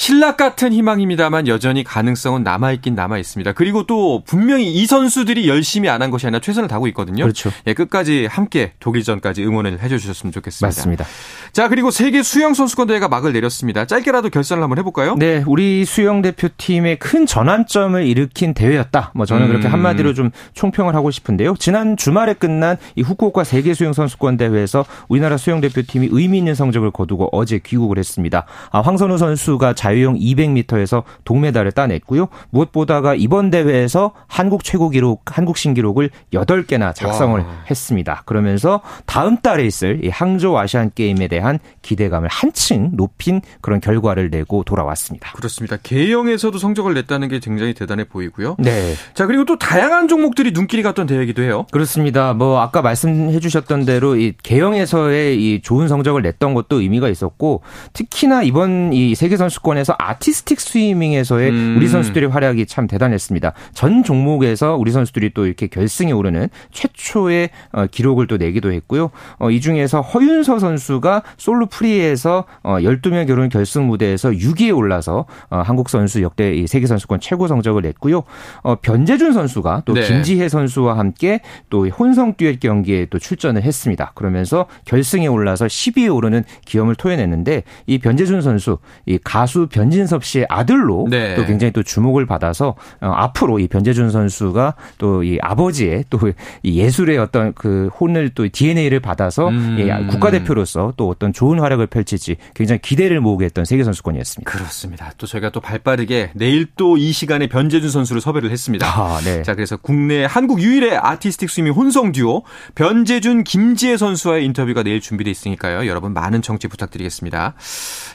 신락 0.00 0.38
같은 0.38 0.72
희망입니다만 0.72 1.46
여전히 1.46 1.84
가능성은 1.84 2.42
남아있긴 2.42 2.94
남아있습니다. 2.94 3.52
그리고 3.52 3.84
또 3.84 4.22
분명히 4.24 4.72
이 4.72 4.86
선수들이 4.86 5.46
열심히 5.46 5.90
안 5.90 6.00
한 6.00 6.10
것이 6.10 6.26
아니라 6.26 6.40
최선을 6.40 6.66
다하고 6.70 6.86
있거든요. 6.88 7.24
그렇죠. 7.24 7.50
예, 7.66 7.74
끝까지 7.74 8.24
함께 8.24 8.72
독일전까지 8.80 9.44
응원을 9.44 9.82
해주셨으면 9.82 10.32
좋겠습니다. 10.32 10.66
맞습니다. 10.66 11.04
자, 11.52 11.68
그리고 11.68 11.90
세계 11.90 12.22
수영 12.22 12.54
선수권 12.54 12.86
대회가 12.86 13.08
막을 13.08 13.34
내렸습니다. 13.34 13.84
짧게라도 13.84 14.30
결산을 14.30 14.62
한번 14.62 14.78
해볼까요? 14.78 15.16
네, 15.16 15.44
우리 15.46 15.84
수영 15.84 16.22
대표팀의 16.22 16.98
큰 16.98 17.26
전환점을 17.26 18.02
일으킨 18.06 18.54
대회였다. 18.54 19.12
뭐 19.14 19.26
저는 19.26 19.42
음. 19.42 19.48
그렇게 19.48 19.68
한마디로 19.68 20.14
좀 20.14 20.30
총평을 20.54 20.94
하고 20.94 21.10
싶은데요. 21.10 21.56
지난 21.58 21.98
주말에 21.98 22.32
끝난 22.32 22.78
이 22.96 23.02
후쿠오카 23.02 23.44
세계 23.44 23.74
수영 23.74 23.92
선수권 23.92 24.38
대회에서 24.38 24.86
우리나라 25.08 25.36
수영 25.36 25.60
대표팀이 25.60 26.08
의미 26.10 26.38
있는 26.38 26.54
성적을 26.54 26.90
거두고 26.92 27.28
어제 27.32 27.58
귀국을 27.58 27.98
했습니다. 27.98 28.46
아, 28.70 28.80
황선우 28.80 29.18
선수가 29.18 29.74
잘 29.74 29.89
자유형 29.90 30.16
200m에서 30.16 31.02
동메달을 31.24 31.72
따냈고요. 31.72 32.28
무엇보다가 32.50 33.14
이번 33.16 33.50
대회에서 33.50 34.12
한국 34.28 34.62
최고 34.62 34.88
기록, 34.88 35.22
한국 35.26 35.56
신기록을 35.56 36.10
8개나 36.32 36.94
작성을 36.94 37.40
와. 37.40 37.46
했습니다. 37.68 38.22
그러면서 38.24 38.80
다음 39.06 39.38
달에 39.38 39.66
있을 39.66 40.04
이 40.04 40.08
항저우 40.08 40.56
아시안 40.56 40.92
게임에 40.94 41.26
대한 41.26 41.58
기대감을 41.82 42.28
한층 42.30 42.90
높인 42.92 43.40
그런 43.60 43.80
결과를 43.80 44.30
내고 44.30 44.62
돌아왔습니다. 44.62 45.32
그렇습니다. 45.32 45.76
개영에서도 45.82 46.56
성적을 46.56 46.94
냈다는 46.94 47.28
게 47.28 47.40
굉장히 47.40 47.74
대단해 47.74 48.04
보이고요. 48.04 48.56
네. 48.58 48.94
자, 49.14 49.26
그리고 49.26 49.44
또 49.44 49.58
다양한 49.58 50.06
종목들이 50.06 50.52
눈길이 50.52 50.82
갔던 50.82 51.06
대회이기도 51.06 51.42
해요. 51.42 51.66
그렇습니다. 51.72 52.32
뭐 52.32 52.60
아까 52.60 52.82
말씀해 52.82 53.40
주셨던 53.40 53.86
대로 53.86 54.16
이 54.16 54.34
개영에서의 54.42 55.42
이 55.42 55.62
좋은 55.62 55.88
성적을 55.88 56.22
냈던 56.22 56.54
것도 56.54 56.80
의미가 56.80 57.08
있었고 57.08 57.62
특히나 57.92 58.42
이번 58.42 58.92
이 58.92 59.14
세계 59.14 59.36
선수권 59.36 59.69
에서 59.78 59.94
아티스틱 59.98 60.60
스위밍에서의 60.60 61.50
음. 61.50 61.74
우리 61.76 61.88
선수들의 61.88 62.30
활약이 62.30 62.66
참 62.66 62.86
대단했습니다. 62.86 63.52
전 63.72 64.02
종목에서 64.02 64.76
우리 64.76 64.90
선수들이 64.90 65.30
또 65.34 65.46
이렇게 65.46 65.66
결승에 65.66 66.12
오르는 66.12 66.48
최초의 66.72 67.50
어, 67.72 67.86
기록을 67.86 68.26
또 68.26 68.36
내기도 68.36 68.72
했고요. 68.72 69.10
어, 69.38 69.50
이 69.50 69.60
중에서 69.60 70.00
허윤서 70.00 70.58
선수가 70.58 71.22
솔로 71.36 71.66
프리에서 71.66 72.44
어, 72.62 72.76
12명 72.78 73.26
겨룬 73.26 73.48
결승 73.48 73.86
무대에서 73.86 74.30
6위에 74.30 74.76
올라서 74.76 75.26
어, 75.50 75.62
한국 75.64 75.88
선수 75.88 76.22
역대 76.22 76.54
이 76.54 76.66
세계 76.66 76.86
선수권 76.86 77.20
최고 77.20 77.46
성적을 77.46 77.82
냈고요. 77.82 78.22
어, 78.62 78.76
변재준 78.76 79.32
선수가 79.32 79.82
또 79.84 79.94
네. 79.94 80.02
김지혜 80.02 80.48
선수와 80.48 80.98
함께 80.98 81.40
또 81.68 81.88
혼성 81.88 82.34
듀엣 82.34 82.60
경기에 82.60 83.06
또 83.10 83.18
출전을 83.18 83.62
했습니다. 83.62 84.12
그러면서 84.14 84.66
결승에 84.84 85.26
올라서 85.26 85.66
10위에 85.66 86.14
오르는 86.14 86.44
기염을 86.64 86.94
토해냈는데 86.94 87.64
이 87.86 87.98
변재준 87.98 88.40
선수 88.42 88.78
이 89.06 89.18
가수 89.22 89.59
변진섭 89.68 90.24
씨의 90.24 90.46
아들로 90.48 91.06
네. 91.10 91.34
또 91.36 91.44
굉장히 91.44 91.72
또 91.72 91.82
주목을 91.82 92.26
받아서 92.26 92.74
어, 93.00 93.06
앞으로 93.10 93.58
이 93.58 93.68
변재준 93.68 94.10
선수가 94.10 94.74
또 94.98 95.22
이 95.22 95.38
아버지의 95.40 96.04
또 96.10 96.18
이 96.62 96.78
예술의 96.78 97.18
어떤 97.18 97.52
그 97.54 97.88
혼을 98.00 98.30
또 98.34 98.46
DNA를 98.50 99.00
받아서 99.00 99.48
음. 99.48 99.76
이 99.78 100.06
국가대표로서 100.10 100.94
또 100.96 101.08
어떤 101.08 101.32
좋은 101.32 101.58
활약을 101.58 101.86
펼칠지 101.88 102.36
굉장히 102.54 102.80
기대를 102.80 103.20
모으게 103.20 103.46
했던 103.46 103.64
세계 103.64 103.84
선수권이었습니다. 103.84 104.50
그렇습니다. 104.50 105.12
또 105.18 105.26
저희가 105.26 105.50
또 105.50 105.60
발빠르게 105.60 106.30
내일 106.34 106.66
또 106.76 106.96
이 106.96 107.12
시간에 107.12 107.46
변재준 107.46 107.88
선수를 107.90 108.20
섭외를 108.20 108.50
했습니다. 108.50 108.86
아, 108.86 109.20
네. 109.24 109.42
자, 109.42 109.54
그래서 109.54 109.76
국내 109.76 110.24
한국 110.24 110.60
유일의 110.60 110.96
아티스틱 110.98 111.48
스위밍 111.48 111.72
혼성 111.72 112.12
듀오 112.12 112.42
변재준 112.74 113.44
김지혜 113.44 113.96
선수와의 113.96 114.44
인터뷰가 114.46 114.82
내일 114.82 115.00
준비되어 115.00 115.30
있으니까요. 115.30 115.86
여러분 115.86 116.12
많은 116.12 116.42
청취 116.42 116.68
부탁드리겠습니다. 116.68 117.54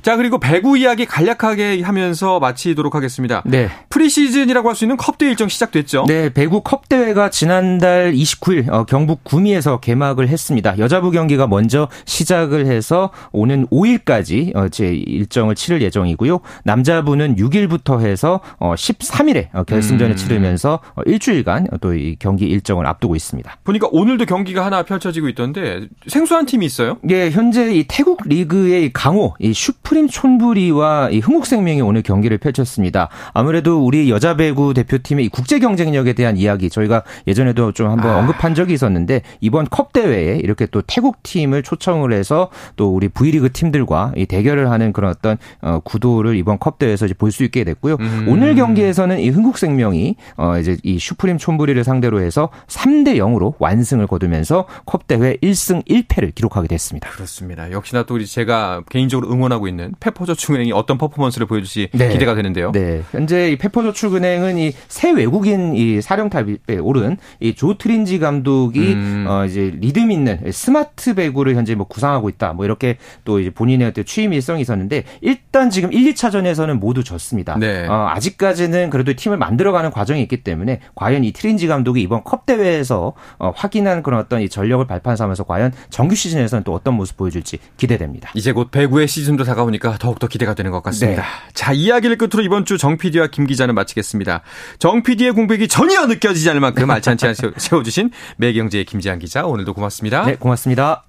자, 0.02 0.16
그리고 0.18 0.40
배구 0.40 0.78
이야기 0.78 1.06
간략하게 1.06 1.82
하면서 1.82 2.40
마치도록 2.40 2.96
하겠습니다. 2.96 3.42
네. 3.46 3.70
프리시즌이라고 3.90 4.70
할 4.70 4.76
수 4.76 4.84
있는 4.84 4.98
컵대회 4.98 5.30
일정 5.30 5.48
시작됐죠? 5.48 6.06
네, 6.08 6.30
배구 6.34 6.62
컵대회가 6.62 7.30
지난달 7.30 8.14
29일 8.14 8.70
어, 8.70 8.84
경북 8.86 9.24
구미에서 9.24 9.80
개막을 9.80 10.28
했습니다. 10.28 10.78
여자부 10.78 11.12
경기가 11.12 11.48
먼저 11.48 11.88
시작을 12.06 12.66
해서 12.68 13.10
오는 13.32 13.66
5일까지 13.68 14.54
어, 14.56 14.68
제 14.70 14.94
일정을 14.94 15.56
치를 15.56 15.82
예정이고요. 15.82 16.42
남자부는 16.66 17.38
6일부터 17.38 18.02
해서 18.02 18.42
어, 18.60 18.74
13일에 18.76 19.48
어, 19.54 19.64
결승전을 19.64 20.14
음. 20.14 20.18
치르면서 20.18 20.80
어, 20.96 21.02
일주일간 21.06 21.68
또 21.82 21.96
이 21.96 22.18
경기 22.20 22.46
일정을 22.46 22.86
앞두고 22.86 23.16
있습니다. 23.16 23.58
보니까 23.64 23.88
오늘도 23.92 24.26
경기가 24.26 24.66
하나 24.66 24.84
펼쳐지고 24.84 25.30
있던데 25.30 25.88
생소한 26.08 26.46
팀이 26.46 26.66
있어요? 26.66 26.98
네, 27.02 27.32
현재 27.32 27.74
이 27.74 27.86
태국 27.88 28.22
리그의 28.26 28.92
강호 28.92 29.36
이 29.40 29.54
슈프림 29.54 30.10
촌부리와 30.10 31.10
이 31.12 31.20
흥국생명이 31.26 31.82
오늘 31.82 32.02
경기를 32.02 32.38
펼쳤습니다. 32.38 33.10
아무래도 33.34 33.86
우리 33.86 34.10
여자 34.10 34.36
배구 34.36 34.74
대표팀의 34.74 35.30
국제 35.30 35.60
경쟁력에 35.60 36.14
대한 36.14 36.38
이야기 36.38 36.70
저희가 36.70 37.04
예전에도 37.28 37.72
좀 37.72 37.90
한번 37.90 38.12
아. 38.12 38.18
언급한 38.18 38.56
적이 38.56 38.74
있었는데 38.74 39.22
이번 39.42 39.68
컵 39.70 39.94
대회에 39.94 40.38
이렇게 40.38 40.66
또 40.66 40.82
태국 40.82 41.22
팀을 41.24 41.62
초청을 41.62 42.12
해서 42.12 42.50
또 42.76 42.94
우리 42.96 43.08
V리그 43.10 43.52
팀들과 43.52 44.14
이 44.16 44.26
대결을 44.26 44.72
하는 44.72 44.94
그런 44.94 45.12
어떤 45.12 45.38
어, 45.62 45.80
구도를 45.80 46.36
이번 46.36 46.58
컵 46.60 46.80
대회에서 46.80 47.06
볼 47.18 47.36
수 47.36 47.44
있게 47.44 47.64
됐고요. 47.66 47.98
음. 48.00 48.26
오늘 48.30 48.56
경기에서는 48.56 49.20
이 49.20 49.30
흥국생명이 49.30 50.16
어 50.38 50.58
이제 50.58 50.78
이 50.84 50.98
슈프림 50.98 51.38
촌부리를 51.38 51.84
상대로 51.84 52.22
해서 52.22 52.50
3대 52.68 53.18
0으로 53.18 53.54
완승을 53.60 54.08
거두면서 54.08 54.66
컵 54.86 55.06
대회 55.08 55.36
1승 55.44 55.86
1패를 55.86 56.34
기록하게 56.34 56.70
됐습니다. 56.70 57.10
그렇습니다. 57.10 57.70
역시나 57.72 58.04
또 58.04 58.16
우리 58.16 58.26
제가 58.26 58.84
개인적으로 58.90 59.30
응원하고 59.32 59.68
있는 59.68 59.94
페퍼저축은행이 60.00 60.72
어떤 60.72 60.98
퍼포먼스를 60.98 61.48
보여줄지 61.48 61.90
네. 61.94 62.10
기대가 62.10 62.36
되는데요. 62.36 62.72
네. 62.72 63.02
현재 63.12 63.52
이 63.52 63.58
페퍼저축은행은 63.58 64.58
이 64.58 64.74
새 64.88 65.12
외국인 65.12 65.76
이 65.76 66.02
사령탑에 66.02 66.78
오른 66.82 67.18
이 67.40 67.54
조 67.56 67.78
트린지 67.78 68.20
감독이 68.20 68.94
음. 68.94 69.26
어 69.28 69.46
이제 69.46 69.72
리듬 69.80 70.12
있는 70.12 70.40
스마트 70.52 71.14
배구를 71.16 71.56
현재 71.56 71.74
뭐 71.76 71.88
구상하고 71.88 72.28
있다. 72.30 72.54
뭐 72.54 72.66
이렇게 72.66 72.98
또 73.24 73.40
이제 73.40 73.50
본인의 73.50 73.94
취임 74.06 74.34
일성이 74.34 74.62
있었는데 74.62 75.04
일단 75.22 75.70
지금 75.70 75.92
1, 75.94 76.14
2차전에서는 76.14 76.74
모두 76.80 77.04
졌습니다. 77.04 77.58
네. 77.58 77.88
어, 77.88 78.08
아직까지는 78.10 78.90
그래도 78.90 79.14
팀을 79.14 79.38
만들어가는 79.38 79.92
과정이 79.92 80.22
있기 80.24 80.44
때문에 80.44 80.82
과연 80.96 81.24
이 81.24 81.32
트린지 81.32 81.68
감독이 81.68 82.02
이번 82.02 82.24
컵 82.24 82.46
대회에서 82.46 83.14
어, 83.40 83.52
확인한 83.56 84.04
그런 84.04 84.20
어떤 84.20 84.42
이 84.42 84.50
전력을 84.50 84.86
발판 84.86 85.16
삼아서 85.16 85.44
과연 85.44 85.72
정규 85.90 86.16
시즌에서는 86.16 86.64
또 86.64 86.74
어떤 86.74 86.96
모습 86.96 87.18
보여줄지 87.18 87.60
기대됩니다. 87.78 88.32
이제 88.36 88.52
곧 88.52 88.70
배구의 88.72 89.08
시즌도 89.08 89.44
다가오니까 89.44 89.98
더욱더 90.00 90.28
기대가 90.28 90.54
되는 90.54 90.72
것 90.72 90.82
같 90.82 90.94
습니다. 91.06 91.22
네. 91.22 91.28
자, 91.54 91.72
이야기를 91.74 92.18
끝으로 92.18 92.44
이번 92.44 92.66
주 92.66 92.78
정 92.78 92.98
PD와 92.98 93.28
김 93.28 93.48
기자는 93.48 93.74
마치겠습니다. 93.76 94.42
정 94.80 95.02
PD의 95.02 95.32
공백이 95.32 95.68
전혀 95.68 96.06
느껴지지 96.06 96.50
않을 96.50 96.60
만큼 96.60 96.90
알찬치 96.92 97.26
세워주신 97.58 98.12
매경제의 98.38 98.86
김지한 98.86 99.20
기자 99.20 99.46
오늘도 99.46 99.74
고맙습니다. 99.74 100.26
네, 100.26 100.36
고맙습니다. 100.36 101.06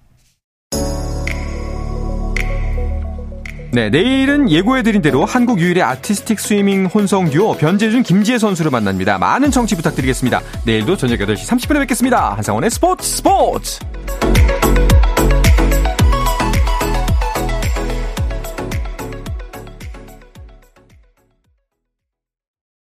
네, 3.72 3.90
내일은 3.90 4.50
예고해드린 4.50 5.02
대로 5.02 5.26
한국 5.26 5.60
유일의 5.60 5.82
아티스틱 5.82 6.40
스위밍 6.40 6.86
혼성 6.86 7.28
듀오 7.28 7.56
변재준 7.56 8.04
김지혜 8.04 8.38
선수를 8.38 8.70
만납니다. 8.70 9.18
많은 9.18 9.50
청취 9.50 9.74
부탁드리겠습니다. 9.76 10.40
내일도 10.64 10.96
저녁 10.96 11.18
8시 11.18 11.46
30분에 11.46 11.80
뵙겠습니다. 11.80 12.34
한상원의 12.36 12.70
스포츠 12.70 13.06
스포츠! 13.06 13.80